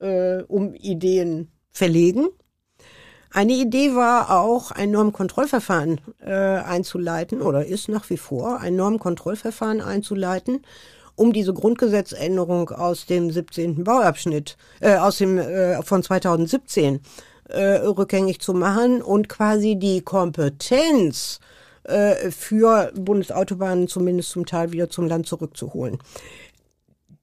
äh, 0.00 0.42
um 0.42 0.74
Ideen 0.74 1.50
verlegen. 1.70 2.28
Eine 3.32 3.52
Idee 3.52 3.94
war 3.94 4.40
auch, 4.40 4.72
ein 4.72 4.90
Normkontrollverfahren 4.90 6.00
äh, 6.20 6.32
einzuleiten 6.32 7.42
oder 7.42 7.64
ist 7.64 7.88
nach 7.88 8.10
wie 8.10 8.16
vor 8.16 8.58
ein 8.58 8.74
Normkontrollverfahren 8.74 9.80
einzuleiten, 9.80 10.66
um 11.14 11.32
diese 11.32 11.54
Grundgesetzänderung 11.54 12.70
aus 12.70 13.06
dem 13.06 13.30
17. 13.30 13.84
Bauabschnitt, 13.84 14.56
äh, 14.80 14.96
aus 14.96 15.18
dem 15.18 15.38
äh, 15.38 15.80
von 15.82 16.02
2017 16.02 17.00
äh, 17.48 17.62
rückgängig 17.76 18.40
zu 18.40 18.52
machen 18.52 19.00
und 19.00 19.28
quasi 19.28 19.76
die 19.76 20.00
Kompetenz 20.00 21.38
äh, 21.84 22.32
für 22.32 22.90
Bundesautobahnen 22.96 23.86
zumindest 23.86 24.30
zum 24.30 24.44
Teil 24.44 24.72
wieder 24.72 24.90
zum 24.90 25.06
Land 25.06 25.28
zurückzuholen. 25.28 25.98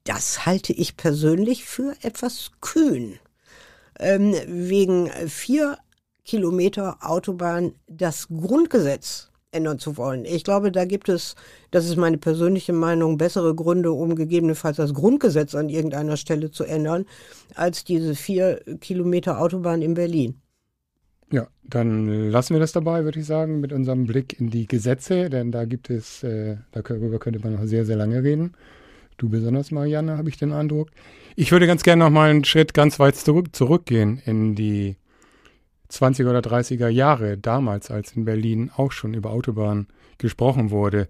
Das 0.04 0.46
halte 0.46 0.72
ich 0.72 0.96
persönlich 0.96 1.66
für 1.66 1.94
etwas 2.00 2.52
kühn. 2.62 3.18
Ähm, 4.00 4.34
wegen 4.46 5.10
vier 5.26 5.76
Kilometer 6.28 6.98
Autobahn 7.00 7.72
das 7.86 8.28
Grundgesetz 8.28 9.30
ändern 9.50 9.78
zu 9.78 9.96
wollen. 9.96 10.26
Ich 10.26 10.44
glaube, 10.44 10.70
da 10.70 10.84
gibt 10.84 11.08
es, 11.08 11.36
das 11.70 11.86
ist 11.86 11.96
meine 11.96 12.18
persönliche 12.18 12.74
Meinung, 12.74 13.16
bessere 13.16 13.54
Gründe, 13.54 13.92
um 13.92 14.14
gegebenenfalls 14.14 14.76
das 14.76 14.92
Grundgesetz 14.92 15.54
an 15.54 15.70
irgendeiner 15.70 16.18
Stelle 16.18 16.50
zu 16.50 16.64
ändern, 16.64 17.06
als 17.54 17.82
diese 17.82 18.14
vier 18.14 18.60
Kilometer 18.80 19.40
Autobahn 19.40 19.80
in 19.80 19.94
Berlin. 19.94 20.34
Ja, 21.32 21.48
dann 21.62 22.30
lassen 22.30 22.54
wir 22.54 22.60
das 22.60 22.72
dabei, 22.72 23.04
würde 23.04 23.20
ich 23.20 23.26
sagen, 23.26 23.60
mit 23.60 23.72
unserem 23.72 24.06
Blick 24.06 24.38
in 24.38 24.50
die 24.50 24.66
Gesetze, 24.66 25.30
denn 25.30 25.50
da 25.50 25.64
gibt 25.64 25.88
es, 25.88 26.22
äh, 26.24 26.58
darüber 26.72 27.18
könnte 27.18 27.40
man 27.40 27.54
noch 27.54 27.64
sehr, 27.64 27.86
sehr 27.86 27.96
lange 27.96 28.22
reden. 28.22 28.52
Du 29.16 29.30
besonders, 29.30 29.70
Marianne, 29.70 30.18
habe 30.18 30.28
ich 30.28 30.36
den 30.36 30.52
Eindruck. 30.52 30.90
Ich 31.36 31.52
würde 31.52 31.66
ganz 31.66 31.84
gerne 31.84 32.04
noch 32.04 32.10
mal 32.10 32.28
einen 32.28 32.44
Schritt 32.44 32.74
ganz 32.74 32.98
weit 32.98 33.16
zurück, 33.16 33.56
zurückgehen 33.56 34.20
in 34.26 34.54
die 34.54 34.96
20er 35.90 36.30
oder 36.30 36.40
30er 36.40 36.88
Jahre, 36.88 37.38
damals, 37.38 37.90
als 37.90 38.12
in 38.12 38.24
Berlin 38.24 38.70
auch 38.76 38.92
schon 38.92 39.14
über 39.14 39.30
Autobahnen 39.30 39.88
gesprochen 40.18 40.70
wurde. 40.70 41.08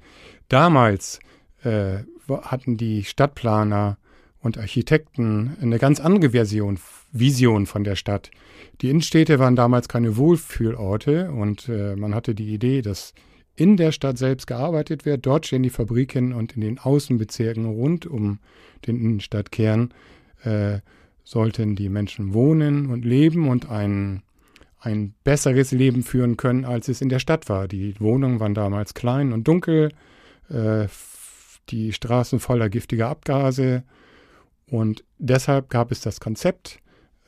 Damals 0.49 1.21
äh, 1.63 1.99
hatten 2.29 2.77
die 2.77 3.05
Stadtplaner 3.05 3.99
und 4.41 4.59
Architekten 4.59 5.57
eine 5.61 5.79
ganz 5.79 6.01
andere 6.01 6.31
Version, 6.31 6.79
Vision 7.13 7.67
von 7.67 7.85
der 7.85 7.97
Stadt. 7.97 8.31
Die 8.81 8.91
Innenstädte 8.91 9.39
waren 9.39 9.57
damals 9.57 9.89
keine 9.89 10.17
Wohlfühlorte 10.17 11.33
und 11.33 11.69
äh, 11.69 11.97
man 11.97 12.15
hatte 12.15 12.35
die 12.35 12.55
Idee, 12.55 12.83
dass 12.83 13.15
in 13.57 13.77
der 13.77 13.91
Stadt 13.91 14.19
selbst 14.19 14.47
gearbeitet 14.47 15.05
wird. 15.05 15.27
Dort 15.27 15.47
stehen 15.47 15.65
die 15.65 15.71
Fabriken 15.71 16.33
und 16.33 16.53
in 16.55 16.61
den 16.61 16.79
Außenbezirken 16.79 17.67
rund 17.67 18.07
um 18.07 18.39
den 18.87 18.97
Innenstadtkern 18.97 19.93
äh, 20.45 20.79
sollten 21.25 21.75
die 21.75 21.89
Menschen 21.89 22.33
wohnen 22.33 22.87
und 22.87 23.05
leben 23.05 23.49
und 23.49 23.69
ein 23.69 24.23
ein 24.81 25.15
besseres 25.25 25.73
Leben 25.73 26.03
führen 26.03 26.37
können, 26.37 26.65
als 26.65 26.89
es 26.89 27.01
in 27.01 27.09
der 27.09 27.19
Stadt 27.19 27.49
war. 27.49 27.69
Die 27.69 27.99
Wohnungen 28.01 28.41
waren 28.41 28.55
damals 28.55 28.95
klein 28.95 29.33
und 29.33 29.49
dunkel, 29.49 29.91
äh, 30.49 30.87
die 31.69 31.93
Straßen 31.93 32.41
voller 32.41 32.69
giftiger 32.69 33.09
Abgase 33.09 33.83
und 34.71 35.05
deshalb 35.19 35.71
gab 35.71 35.91
es 35.91 36.01
das 36.01 36.21
Konzept, 36.21 36.79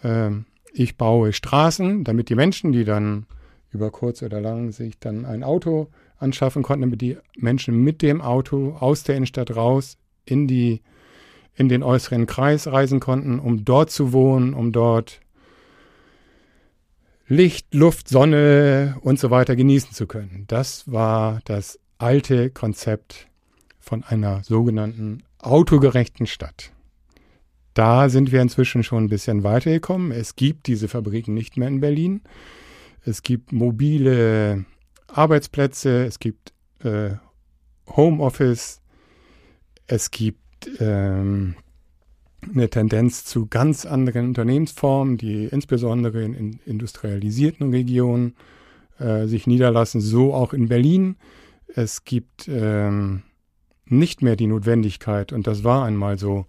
äh, 0.02 0.30
ich 0.72 0.96
baue 0.96 1.32
Straßen, 1.32 2.04
damit 2.04 2.28
die 2.28 2.34
Menschen, 2.34 2.72
die 2.72 2.84
dann 2.84 3.26
über 3.72 3.90
kurz 3.90 4.22
oder 4.22 4.40
lang 4.40 4.72
sich 4.72 4.98
dann 4.98 5.24
ein 5.24 5.42
Auto 5.42 5.88
anschaffen 6.18 6.62
konnten, 6.62 6.82
damit 6.82 7.00
die 7.00 7.16
Menschen 7.36 7.82
mit 7.82 8.02
dem 8.02 8.20
Auto 8.20 8.76
aus 8.78 9.02
der 9.04 9.16
Innenstadt 9.16 9.54
raus 9.54 9.96
in 10.24 10.46
die 10.46 10.80
in 11.54 11.68
den 11.68 11.82
äußeren 11.82 12.26
Kreis 12.26 12.68
reisen 12.68 13.00
konnten, 13.00 13.38
um 13.38 13.64
dort 13.64 13.90
zu 13.90 14.12
wohnen, 14.12 14.54
um 14.54 14.72
dort 14.72 15.20
Licht, 17.30 17.72
Luft, 17.74 18.08
Sonne 18.08 18.96
und 19.02 19.20
so 19.20 19.30
weiter 19.30 19.54
genießen 19.54 19.92
zu 19.92 20.08
können. 20.08 20.46
Das 20.48 20.90
war 20.90 21.40
das 21.44 21.78
alte 21.96 22.50
Konzept 22.50 23.28
von 23.78 24.02
einer 24.02 24.42
sogenannten 24.42 25.22
autogerechten 25.38 26.26
Stadt. 26.26 26.72
Da 27.72 28.08
sind 28.08 28.32
wir 28.32 28.42
inzwischen 28.42 28.82
schon 28.82 29.04
ein 29.04 29.08
bisschen 29.08 29.44
weitergekommen. 29.44 30.10
Es 30.10 30.34
gibt 30.34 30.66
diese 30.66 30.88
Fabriken 30.88 31.32
nicht 31.32 31.56
mehr 31.56 31.68
in 31.68 31.78
Berlin. 31.78 32.22
Es 33.04 33.22
gibt 33.22 33.52
mobile 33.52 34.64
Arbeitsplätze, 35.06 36.04
es 36.06 36.18
gibt 36.18 36.52
äh, 36.82 37.10
Homeoffice, 37.86 38.80
es 39.86 40.10
gibt 40.10 40.68
ähm, 40.80 41.54
eine 42.48 42.68
Tendenz 42.68 43.24
zu 43.24 43.46
ganz 43.46 43.86
anderen 43.86 44.28
Unternehmensformen, 44.28 45.16
die 45.16 45.44
insbesondere 45.44 46.22
in, 46.22 46.34
in 46.34 46.60
industrialisierten 46.64 47.70
Regionen 47.70 48.34
äh, 48.98 49.26
sich 49.26 49.46
niederlassen, 49.46 50.00
so 50.00 50.34
auch 50.34 50.52
in 50.52 50.68
Berlin. 50.68 51.16
Es 51.74 52.04
gibt 52.04 52.48
ähm, 52.48 53.22
nicht 53.86 54.22
mehr 54.22 54.36
die 54.36 54.46
Notwendigkeit, 54.46 55.32
und 55.32 55.46
das 55.46 55.64
war 55.64 55.84
einmal 55.84 56.18
so, 56.18 56.46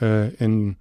äh, 0.00 0.34
in, 0.34 0.76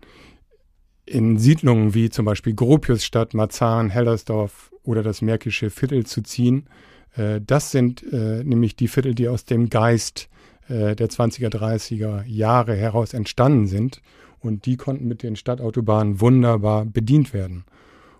in 1.05 1.37
Siedlungen 1.37 1.93
wie 1.93 2.09
zum 2.09 2.25
Beispiel 2.25 2.53
Gropiusstadt, 2.53 3.33
Marzahn, 3.33 3.89
Hellersdorf 3.89 4.71
oder 4.83 5.03
das 5.03 5.21
Märkische 5.21 5.69
Viertel 5.69 6.05
zu 6.05 6.21
ziehen. 6.21 6.67
Äh, 7.15 7.41
das 7.45 7.71
sind 7.71 8.03
äh, 8.11 8.43
nämlich 8.43 8.75
die 8.75 8.87
Viertel, 8.87 9.15
die 9.15 9.27
aus 9.27 9.45
dem 9.45 9.69
Geist 9.69 10.29
äh, 10.67 10.95
der 10.95 11.09
20er, 11.09 11.49
30er 11.49 12.23
Jahre 12.25 12.75
heraus 12.75 13.13
entstanden 13.13 13.67
sind 13.67 14.01
und 14.41 14.65
die 14.65 14.77
konnten 14.77 15.07
mit 15.07 15.23
den 15.23 15.35
Stadtautobahnen 15.35 16.19
wunderbar 16.19 16.85
bedient 16.85 17.33
werden. 17.33 17.65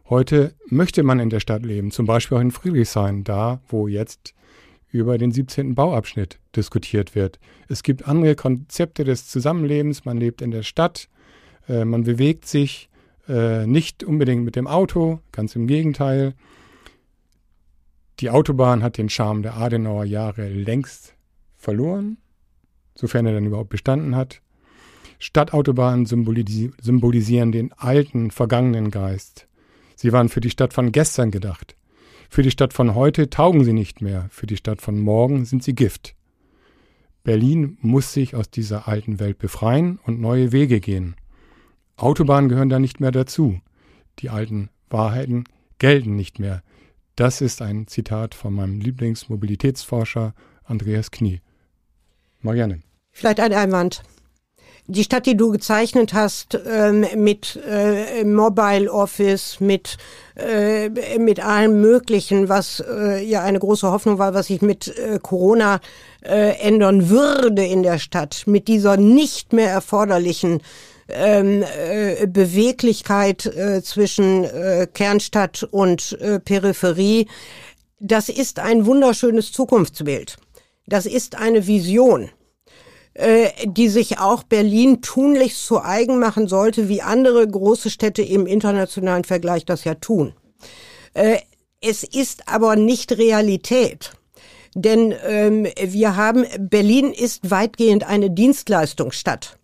Heute 0.09 0.53
möchte 0.67 1.03
man 1.03 1.19
in 1.19 1.29
der 1.29 1.39
Stadt 1.39 1.65
leben, 1.65 1.91
zum 1.91 2.05
Beispiel 2.05 2.37
auch 2.37 2.41
in 2.41 2.51
Friedrichshain, 2.51 3.23
da 3.23 3.61
wo 3.67 3.87
jetzt 3.87 4.33
über 4.89 5.17
den 5.17 5.31
17. 5.31 5.73
Bauabschnitt 5.73 6.39
diskutiert 6.55 7.15
wird. 7.15 7.39
Es 7.69 7.81
gibt 7.81 8.07
andere 8.07 8.35
Konzepte 8.35 9.03
des 9.03 9.27
Zusammenlebens, 9.27 10.05
man 10.05 10.17
lebt 10.17 10.41
in 10.41 10.51
der 10.51 10.63
Stadt, 10.63 11.07
äh, 11.67 11.85
man 11.85 12.03
bewegt 12.03 12.45
sich 12.45 12.89
äh, 13.27 13.65
nicht 13.65 14.03
unbedingt 14.03 14.43
mit 14.43 14.55
dem 14.55 14.67
Auto, 14.67 15.19
ganz 15.31 15.55
im 15.55 15.67
Gegenteil. 15.67 16.33
Die 18.19 18.29
Autobahn 18.29 18.83
hat 18.83 18.97
den 18.97 19.09
Charme 19.09 19.41
der 19.41 19.55
Adenauer 19.55 20.03
Jahre 20.03 20.49
längst 20.49 21.15
verloren, 21.55 22.17
sofern 22.95 23.25
er 23.25 23.33
dann 23.33 23.45
überhaupt 23.45 23.69
bestanden 23.69 24.15
hat. 24.15 24.41
Stadtautobahnen 25.21 26.07
symbolisi 26.07 26.71
symbolisieren 26.81 27.51
den 27.51 27.71
alten, 27.73 28.31
vergangenen 28.31 28.89
Geist. 28.89 29.47
Sie 29.95 30.11
waren 30.11 30.29
für 30.29 30.41
die 30.41 30.49
Stadt 30.49 30.73
von 30.73 30.91
gestern 30.91 31.29
gedacht. 31.29 31.75
Für 32.27 32.41
die 32.41 32.49
Stadt 32.49 32.73
von 32.73 32.95
heute 32.95 33.29
taugen 33.29 33.63
sie 33.63 33.71
nicht 33.71 34.01
mehr, 34.01 34.25
für 34.31 34.47
die 34.47 34.57
Stadt 34.57 34.81
von 34.81 34.99
morgen 34.99 35.45
sind 35.45 35.61
sie 35.61 35.75
Gift. 35.75 36.15
Berlin 37.23 37.77
muss 37.81 38.13
sich 38.13 38.35
aus 38.35 38.49
dieser 38.49 38.87
alten 38.87 39.19
Welt 39.19 39.37
befreien 39.37 39.99
und 40.03 40.19
neue 40.19 40.51
Wege 40.51 40.79
gehen. 40.79 41.15
Autobahnen 41.97 42.49
gehören 42.49 42.69
da 42.69 42.79
nicht 42.79 42.99
mehr 42.99 43.11
dazu. 43.11 43.61
Die 44.19 44.31
alten 44.31 44.69
Wahrheiten 44.89 45.43
gelten 45.77 46.15
nicht 46.15 46.39
mehr. 46.39 46.63
Das 47.15 47.41
ist 47.41 47.61
ein 47.61 47.85
Zitat 47.85 48.33
von 48.33 48.55
meinem 48.55 48.79
Lieblingsmobilitätsforscher 48.79 50.33
Andreas 50.63 51.11
Knie. 51.11 51.41
Marianne. 52.39 52.81
Vielleicht 53.11 53.39
ein 53.39 53.53
Einwand 53.53 54.01
die 54.87 55.03
Stadt, 55.03 55.25
die 55.25 55.37
du 55.37 55.51
gezeichnet 55.51 56.13
hast, 56.13 56.59
ähm, 56.67 57.05
mit 57.15 57.59
äh, 57.67 58.23
Mobile 58.23 58.91
Office, 58.91 59.59
mit 59.59 59.97
äh, 60.35 60.89
mit 61.19 61.43
allem 61.43 61.81
Möglichen, 61.81 62.49
was 62.49 62.83
äh, 62.87 63.23
ja 63.23 63.43
eine 63.43 63.59
große 63.59 63.89
Hoffnung 63.91 64.17
war, 64.17 64.33
was 64.33 64.47
sich 64.47 64.61
mit 64.61 64.87
äh, 64.97 65.19
Corona 65.21 65.79
äh, 66.21 66.57
ändern 66.59 67.09
würde 67.09 67.65
in 67.65 67.83
der 67.83 67.99
Stadt, 67.99 68.43
mit 68.45 68.67
dieser 68.67 68.97
nicht 68.97 69.53
mehr 69.53 69.69
erforderlichen 69.69 70.61
ähm, 71.09 71.63
äh, 71.63 72.27
Beweglichkeit 72.27 73.45
äh, 73.45 73.81
zwischen 73.83 74.45
äh, 74.45 74.87
Kernstadt 74.91 75.63
und 75.63 76.17
äh, 76.21 76.39
Peripherie. 76.39 77.27
Das 77.99 78.29
ist 78.29 78.59
ein 78.59 78.85
wunderschönes 78.85 79.51
Zukunftsbild. 79.51 80.37
Das 80.87 81.05
ist 81.05 81.35
eine 81.35 81.67
Vision. 81.67 82.29
Äh, 83.13 83.49
die 83.65 83.89
sich 83.89 84.19
auch 84.19 84.43
Berlin 84.43 85.01
tunlichst 85.01 85.65
zu 85.65 85.83
eigen 85.83 86.17
machen 86.17 86.47
sollte, 86.47 86.87
wie 86.87 87.01
andere 87.01 87.45
große 87.45 87.89
Städte 87.89 88.21
im 88.21 88.47
internationalen 88.47 89.25
Vergleich 89.25 89.65
das 89.65 89.83
ja 89.83 89.95
tun. 89.95 90.33
Äh, 91.13 91.39
es 91.81 92.05
ist 92.05 92.47
aber 92.47 92.77
nicht 92.77 93.11
Realität. 93.17 94.13
Denn 94.75 95.13
ähm, 95.27 95.67
wir 95.77 96.15
haben, 96.15 96.45
Berlin 96.57 97.11
ist 97.11 97.51
weitgehend 97.51 98.05
eine 98.07 98.31
Dienstleistungsstadt. 98.31 99.57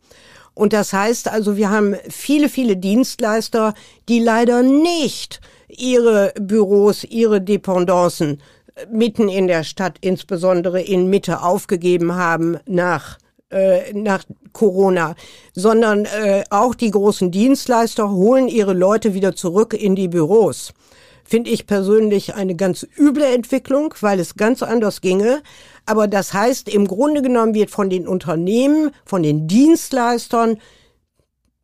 Und 0.53 0.73
das 0.73 0.91
heißt 0.91 1.29
also, 1.29 1.55
wir 1.55 1.69
haben 1.69 1.95
viele, 2.09 2.49
viele 2.49 2.75
Dienstleister, 2.75 3.75
die 4.09 4.19
leider 4.19 4.61
nicht 4.61 5.39
ihre 5.69 6.33
Büros, 6.37 7.05
ihre 7.05 7.39
Dependancen 7.39 8.41
mitten 8.91 9.29
in 9.29 9.47
der 9.47 9.63
Stadt, 9.63 9.95
insbesondere 10.01 10.81
in 10.81 11.09
Mitte, 11.09 11.41
aufgegeben 11.41 12.15
haben 12.15 12.57
nach 12.65 13.19
äh, 13.49 13.93
nach 13.93 14.23
Corona, 14.51 15.15
sondern 15.53 16.05
äh, 16.05 16.43
auch 16.49 16.75
die 16.75 16.91
großen 16.91 17.31
Dienstleister 17.31 18.09
holen 18.09 18.47
ihre 18.47 18.73
Leute 18.73 19.13
wieder 19.13 19.35
zurück 19.35 19.73
in 19.73 19.95
die 19.95 20.07
Büros. 20.07 20.73
finde 21.23 21.49
ich 21.49 21.67
persönlich 21.67 22.35
eine 22.35 22.55
ganz 22.55 22.87
üble 22.97 23.25
Entwicklung, 23.25 23.93
weil 23.99 24.19
es 24.19 24.35
ganz 24.35 24.63
anders 24.63 25.01
ginge. 25.01 25.41
Aber 25.85 26.07
das 26.07 26.33
heißt, 26.33 26.69
im 26.69 26.87
Grunde 26.87 27.21
genommen 27.21 27.53
wird 27.53 27.69
von 27.69 27.89
den 27.89 28.07
Unternehmen, 28.07 28.91
von 29.05 29.23
den 29.23 29.47
Dienstleistern 29.47 30.57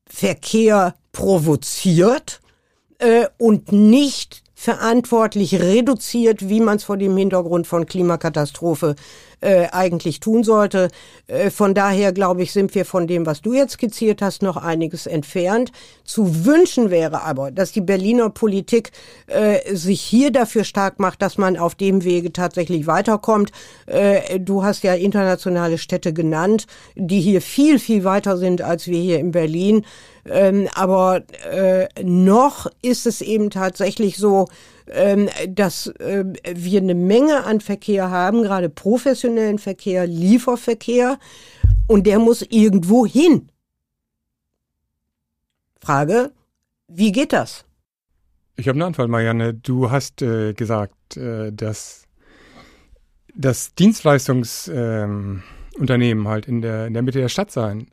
Verkehr 0.05 0.95
provoziert 1.11 2.41
äh, 2.99 3.27
und 3.37 3.71
nicht 3.71 4.42
verantwortlich 4.63 5.59
reduziert, 5.59 6.47
wie 6.47 6.61
man 6.61 6.77
es 6.77 6.85
vor 6.85 6.95
dem 6.95 7.17
Hintergrund 7.17 7.67
von 7.67 7.85
Klimakatastrophe 7.85 8.95
äh, 9.41 9.67
eigentlich 9.73 10.21
tun 10.21 10.45
sollte. 10.45 10.87
Äh, 11.27 11.49
von 11.49 11.73
daher 11.73 12.13
glaube 12.13 12.43
ich, 12.43 12.53
sind 12.53 12.73
wir 12.73 12.85
von 12.85 13.05
dem, 13.05 13.25
was 13.25 13.41
du 13.41 13.51
jetzt 13.51 13.73
skizziert 13.73 14.21
hast, 14.21 14.41
noch 14.41 14.55
einiges 14.55 15.05
entfernt. 15.05 15.73
Zu 16.05 16.45
wünschen 16.45 16.91
wäre 16.91 17.23
aber, 17.23 17.51
dass 17.51 17.73
die 17.73 17.81
Berliner 17.81 18.29
Politik 18.29 18.91
äh, 19.27 19.75
sich 19.75 19.99
hier 19.99 20.31
dafür 20.31 20.63
stark 20.63 20.97
macht, 20.97 21.21
dass 21.21 21.37
man 21.37 21.57
auf 21.57 21.75
dem 21.75 22.05
Wege 22.05 22.31
tatsächlich 22.31 22.87
weiterkommt. 22.87 23.51
Äh, 23.85 24.39
du 24.39 24.63
hast 24.63 24.83
ja 24.85 24.93
internationale 24.93 25.77
Städte 25.77 26.13
genannt, 26.13 26.67
die 26.95 27.19
hier 27.19 27.41
viel, 27.41 27.79
viel 27.79 28.05
weiter 28.05 28.37
sind 28.37 28.61
als 28.61 28.87
wir 28.87 29.01
hier 29.01 29.19
in 29.19 29.31
Berlin. 29.31 29.83
Ähm, 30.25 30.69
aber 30.73 31.23
äh, 31.49 31.87
noch 32.03 32.67
ist 32.81 33.05
es 33.05 33.21
eben 33.21 33.49
tatsächlich 33.49 34.17
so, 34.17 34.47
ähm, 34.87 35.29
dass 35.49 35.87
äh, 35.87 36.23
wir 36.53 36.81
eine 36.81 36.95
Menge 36.95 37.43
an 37.43 37.61
Verkehr 37.61 38.09
haben, 38.09 38.41
gerade 38.43 38.69
professionellen 38.69 39.59
Verkehr, 39.59 40.07
Lieferverkehr, 40.07 41.19
und 41.87 42.07
der 42.07 42.19
muss 42.19 42.41
irgendwo 42.41 43.05
hin. 43.05 43.49
Frage, 45.81 46.31
wie 46.87 47.11
geht 47.11 47.33
das? 47.33 47.65
Ich 48.55 48.67
habe 48.67 48.77
eine 48.77 48.85
Antwort, 48.85 49.09
Marianne. 49.09 49.53
Du 49.53 49.91
hast 49.91 50.21
äh, 50.21 50.53
gesagt, 50.53 51.17
äh, 51.17 51.51
dass 51.51 52.03
das 53.35 53.73
Dienstleistungsunternehmen 53.75 55.43
ähm, 56.25 56.27
halt 56.27 56.47
in 56.47 56.61
der, 56.61 56.87
in 56.87 56.93
der 56.93 57.01
Mitte 57.01 57.19
der 57.19 57.29
Stadt 57.29 57.51
sein. 57.51 57.87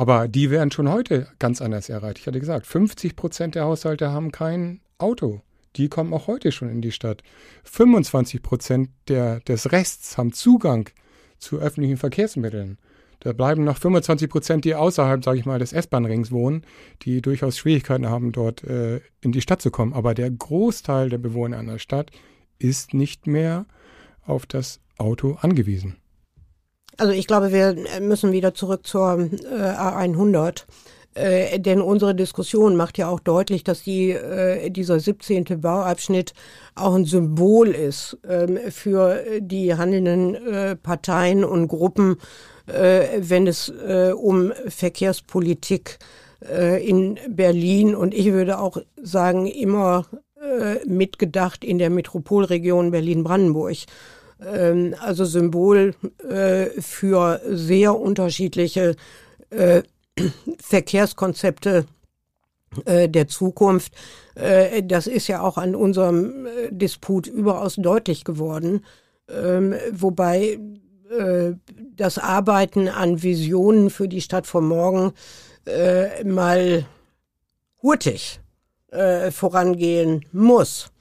Aber 0.00 0.28
die 0.28 0.48
werden 0.48 0.70
schon 0.70 0.88
heute 0.88 1.26
ganz 1.38 1.60
anders 1.60 1.90
erreicht. 1.90 2.20
Ich 2.20 2.26
hatte 2.26 2.40
gesagt, 2.40 2.66
50 2.66 3.16
Prozent 3.16 3.54
der 3.54 3.64
Haushalte 3.64 4.10
haben 4.10 4.32
kein 4.32 4.80
Auto. 4.96 5.42
Die 5.76 5.90
kommen 5.90 6.14
auch 6.14 6.26
heute 6.26 6.52
schon 6.52 6.70
in 6.70 6.80
die 6.80 6.90
Stadt. 6.90 7.22
25 7.64 8.40
Prozent 8.40 8.88
der, 9.08 9.40
des 9.40 9.72
Rests 9.72 10.16
haben 10.16 10.32
Zugang 10.32 10.88
zu 11.36 11.58
öffentlichen 11.58 11.98
Verkehrsmitteln. 11.98 12.78
Da 13.18 13.34
bleiben 13.34 13.64
noch 13.64 13.76
25 13.76 14.30
Prozent, 14.30 14.64
die 14.64 14.74
außerhalb, 14.74 15.22
sage 15.22 15.38
ich 15.38 15.44
mal, 15.44 15.58
des 15.58 15.74
S-Bahn-Rings 15.74 16.32
wohnen, 16.32 16.64
die 17.02 17.20
durchaus 17.20 17.58
Schwierigkeiten 17.58 18.08
haben, 18.08 18.32
dort 18.32 18.64
äh, 18.64 19.02
in 19.20 19.32
die 19.32 19.42
Stadt 19.42 19.60
zu 19.60 19.70
kommen. 19.70 19.92
Aber 19.92 20.14
der 20.14 20.30
Großteil 20.30 21.10
der 21.10 21.18
Bewohner 21.18 21.58
einer 21.58 21.78
Stadt 21.78 22.10
ist 22.58 22.94
nicht 22.94 23.26
mehr 23.26 23.66
auf 24.22 24.46
das 24.46 24.80
Auto 24.96 25.36
angewiesen. 25.42 25.98
Also 27.00 27.14
ich 27.14 27.26
glaube, 27.26 27.50
wir 27.50 27.74
müssen 28.02 28.30
wieder 28.30 28.52
zurück 28.52 28.86
zur 28.86 29.18
äh, 29.18 29.56
A100. 29.56 30.64
Äh, 31.14 31.58
denn 31.58 31.80
unsere 31.80 32.14
Diskussion 32.14 32.76
macht 32.76 32.98
ja 32.98 33.08
auch 33.08 33.20
deutlich, 33.20 33.64
dass 33.64 33.82
die, 33.82 34.10
äh, 34.10 34.68
dieser 34.68 35.00
17. 35.00 35.62
Bauabschnitt 35.62 36.34
auch 36.74 36.94
ein 36.94 37.06
Symbol 37.06 37.68
ist 37.68 38.18
ähm, 38.28 38.58
für 38.68 39.24
die 39.40 39.74
handelnden 39.74 40.34
äh, 40.34 40.76
Parteien 40.76 41.42
und 41.42 41.68
Gruppen, 41.68 42.16
äh, 42.66 43.06
wenn 43.16 43.46
es 43.46 43.70
äh, 43.70 44.12
um 44.12 44.52
Verkehrspolitik 44.68 46.00
äh, 46.46 46.86
in 46.86 47.18
Berlin 47.30 47.94
und 47.94 48.12
ich 48.12 48.26
würde 48.26 48.58
auch 48.58 48.76
sagen, 49.02 49.46
immer 49.46 50.04
äh, 50.38 50.86
mitgedacht 50.86 51.64
in 51.64 51.78
der 51.78 51.88
Metropolregion 51.88 52.90
Berlin-Brandenburg 52.90 53.86
ähm, 54.46 54.94
also 55.00 55.24
Symbol 55.24 55.94
äh, 56.28 56.66
für 56.80 57.40
sehr 57.48 57.98
unterschiedliche 57.98 58.96
äh, 59.50 59.82
Verkehrskonzepte 60.60 61.86
äh, 62.84 63.08
der 63.08 63.26
Zukunft. 63.26 63.92
Äh, 64.36 64.82
das 64.84 65.06
ist 65.06 65.26
ja 65.26 65.42
auch 65.42 65.58
an 65.58 65.74
unserem 65.74 66.46
äh, 66.46 66.68
Disput 66.70 67.26
überaus 67.26 67.74
deutlich 67.76 68.24
geworden, 68.24 68.84
ähm, 69.28 69.74
wobei 69.92 70.58
das 71.96 72.18
Arbeiten 72.18 72.86
an 72.86 73.20
Visionen 73.20 73.90
für 73.90 74.06
die 74.06 74.20
Stadt 74.20 74.46
von 74.46 74.64
morgen 74.64 75.12
mal 76.24 76.86
hurtig 77.82 78.38
vorangehen 79.32 80.24
muss 80.30 80.92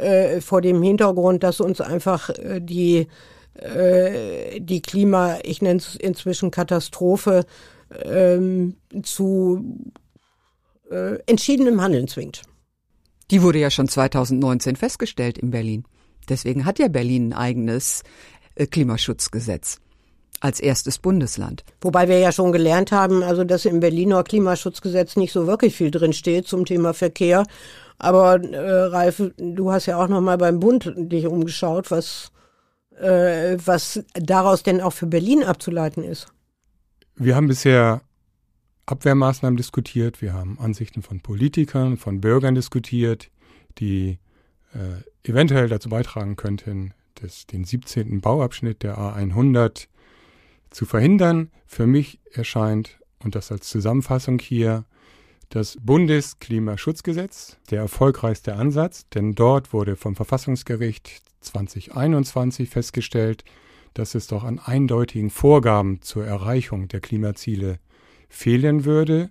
äh, 0.00 0.40
vor 0.40 0.60
dem 0.60 0.82
Hintergrund, 0.82 1.42
dass 1.42 1.60
uns 1.60 1.80
einfach 1.80 2.30
äh, 2.30 2.60
die, 2.60 3.06
äh, 3.54 4.60
die 4.60 4.82
Klima, 4.82 5.38
ich 5.42 5.62
nenne 5.62 5.78
es 5.78 5.94
inzwischen 5.96 6.50
Katastrophe, 6.50 7.44
ähm, 8.04 8.76
zu 9.02 9.92
äh, 10.90 11.18
entschiedenem 11.26 11.80
Handeln 11.80 12.08
zwingt. 12.08 12.42
Die 13.30 13.42
wurde 13.42 13.58
ja 13.58 13.70
schon 13.70 13.88
2019 13.88 14.76
festgestellt 14.76 15.38
in 15.38 15.50
Berlin. 15.50 15.84
Deswegen 16.28 16.64
hat 16.64 16.78
ja 16.78 16.88
Berlin 16.88 17.32
ein 17.32 17.38
eigenes 17.38 18.02
äh, 18.54 18.66
Klimaschutzgesetz 18.66 19.78
als 20.40 20.58
erstes 20.58 20.98
Bundesland. 20.98 21.64
Wobei 21.80 22.08
wir 22.08 22.18
ja 22.18 22.32
schon 22.32 22.50
gelernt 22.50 22.92
haben, 22.92 23.22
also 23.22 23.44
dass 23.44 23.66
im 23.66 23.80
Berliner 23.80 24.24
Klimaschutzgesetz 24.24 25.16
nicht 25.16 25.32
so 25.32 25.46
wirklich 25.46 25.76
viel 25.76 25.90
drin 25.90 26.12
steht 26.12 26.48
zum 26.48 26.64
Thema 26.64 26.94
Verkehr 26.94 27.44
aber 28.00 28.42
äh, 28.42 28.82
Ralf, 28.86 29.22
du 29.36 29.70
hast 29.70 29.86
ja 29.86 30.02
auch 30.02 30.08
noch 30.08 30.20
mal 30.20 30.38
beim 30.38 30.58
Bund 30.58 30.92
dich 30.96 31.26
umgeschaut, 31.26 31.90
was 31.90 32.32
äh, 33.00 33.56
was 33.64 34.02
daraus 34.14 34.62
denn 34.62 34.80
auch 34.80 34.92
für 34.92 35.06
Berlin 35.06 35.42
abzuleiten 35.42 36.04
ist. 36.04 36.28
Wir 37.16 37.36
haben 37.36 37.48
bisher 37.48 38.02
Abwehrmaßnahmen 38.86 39.56
diskutiert, 39.56 40.20
wir 40.20 40.32
haben 40.32 40.58
Ansichten 40.58 41.02
von 41.02 41.20
Politikern, 41.20 41.96
von 41.96 42.20
Bürgern 42.20 42.54
diskutiert, 42.54 43.30
die 43.78 44.18
äh, 44.74 45.28
eventuell 45.28 45.68
dazu 45.68 45.88
beitragen 45.88 46.36
könnten, 46.36 46.92
das, 47.14 47.46
den 47.46 47.64
17. 47.64 48.20
Bauabschnitt 48.20 48.82
der 48.82 48.98
A100 48.98 49.86
zu 50.70 50.86
verhindern. 50.86 51.50
Für 51.66 51.86
mich 51.86 52.20
erscheint, 52.32 52.98
und 53.22 53.34
das 53.34 53.52
als 53.52 53.68
Zusammenfassung 53.68 54.38
hier, 54.38 54.84
das 55.50 55.76
Bundesklimaschutzgesetz, 55.82 57.56
der 57.70 57.80
erfolgreichste 57.80 58.54
Ansatz, 58.54 59.08
denn 59.08 59.34
dort 59.34 59.72
wurde 59.72 59.96
vom 59.96 60.14
Verfassungsgericht 60.14 61.22
2021 61.40 62.70
festgestellt, 62.70 63.44
dass 63.94 64.14
es 64.14 64.28
doch 64.28 64.44
an 64.44 64.60
eindeutigen 64.60 65.28
Vorgaben 65.28 66.02
zur 66.02 66.24
Erreichung 66.24 66.86
der 66.86 67.00
Klimaziele 67.00 67.80
fehlen 68.28 68.84
würde. 68.84 69.30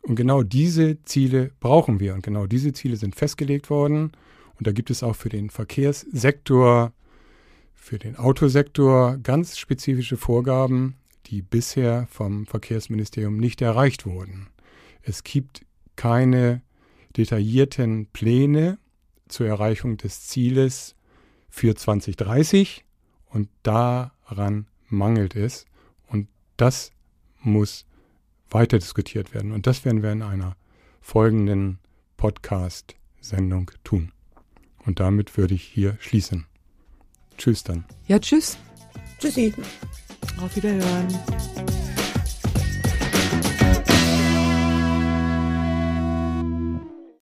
Und 0.00 0.16
genau 0.16 0.42
diese 0.42 1.02
Ziele 1.02 1.50
brauchen 1.60 2.00
wir. 2.00 2.14
Und 2.14 2.22
genau 2.22 2.46
diese 2.46 2.72
Ziele 2.72 2.96
sind 2.96 3.14
festgelegt 3.14 3.68
worden. 3.68 4.12
Und 4.58 4.66
da 4.66 4.72
gibt 4.72 4.88
es 4.88 5.02
auch 5.02 5.14
für 5.14 5.28
den 5.28 5.50
Verkehrssektor, 5.50 6.94
für 7.74 7.98
den 7.98 8.16
Autosektor 8.16 9.18
ganz 9.18 9.58
spezifische 9.58 10.16
Vorgaben, 10.16 10.96
die 11.26 11.42
bisher 11.42 12.06
vom 12.10 12.46
Verkehrsministerium 12.46 13.36
nicht 13.36 13.60
erreicht 13.60 14.06
wurden. 14.06 14.48
Es 15.02 15.24
gibt 15.24 15.64
keine 15.96 16.62
detaillierten 17.16 18.06
Pläne 18.06 18.78
zur 19.28 19.46
Erreichung 19.46 19.96
des 19.96 20.26
Zieles 20.26 20.94
für 21.48 21.74
2030 21.74 22.84
und 23.26 23.48
daran 23.62 24.66
mangelt 24.88 25.36
es 25.36 25.66
und 26.08 26.28
das 26.56 26.92
muss 27.40 27.86
weiter 28.48 28.78
diskutiert 28.78 29.34
werden 29.34 29.52
und 29.52 29.66
das 29.66 29.84
werden 29.84 30.02
wir 30.02 30.12
in 30.12 30.22
einer 30.22 30.56
folgenden 31.00 31.78
Podcast-Sendung 32.16 33.70
tun. 33.84 34.12
Und 34.84 35.00
damit 35.00 35.36
würde 35.36 35.54
ich 35.54 35.62
hier 35.62 35.96
schließen. 36.00 36.46
Tschüss 37.38 37.64
dann. 37.64 37.84
Ja, 38.06 38.18
tschüss. 38.18 38.58
Tschüssi. 39.18 39.54
Auf 40.40 40.54
Wiederhören. 40.56 41.69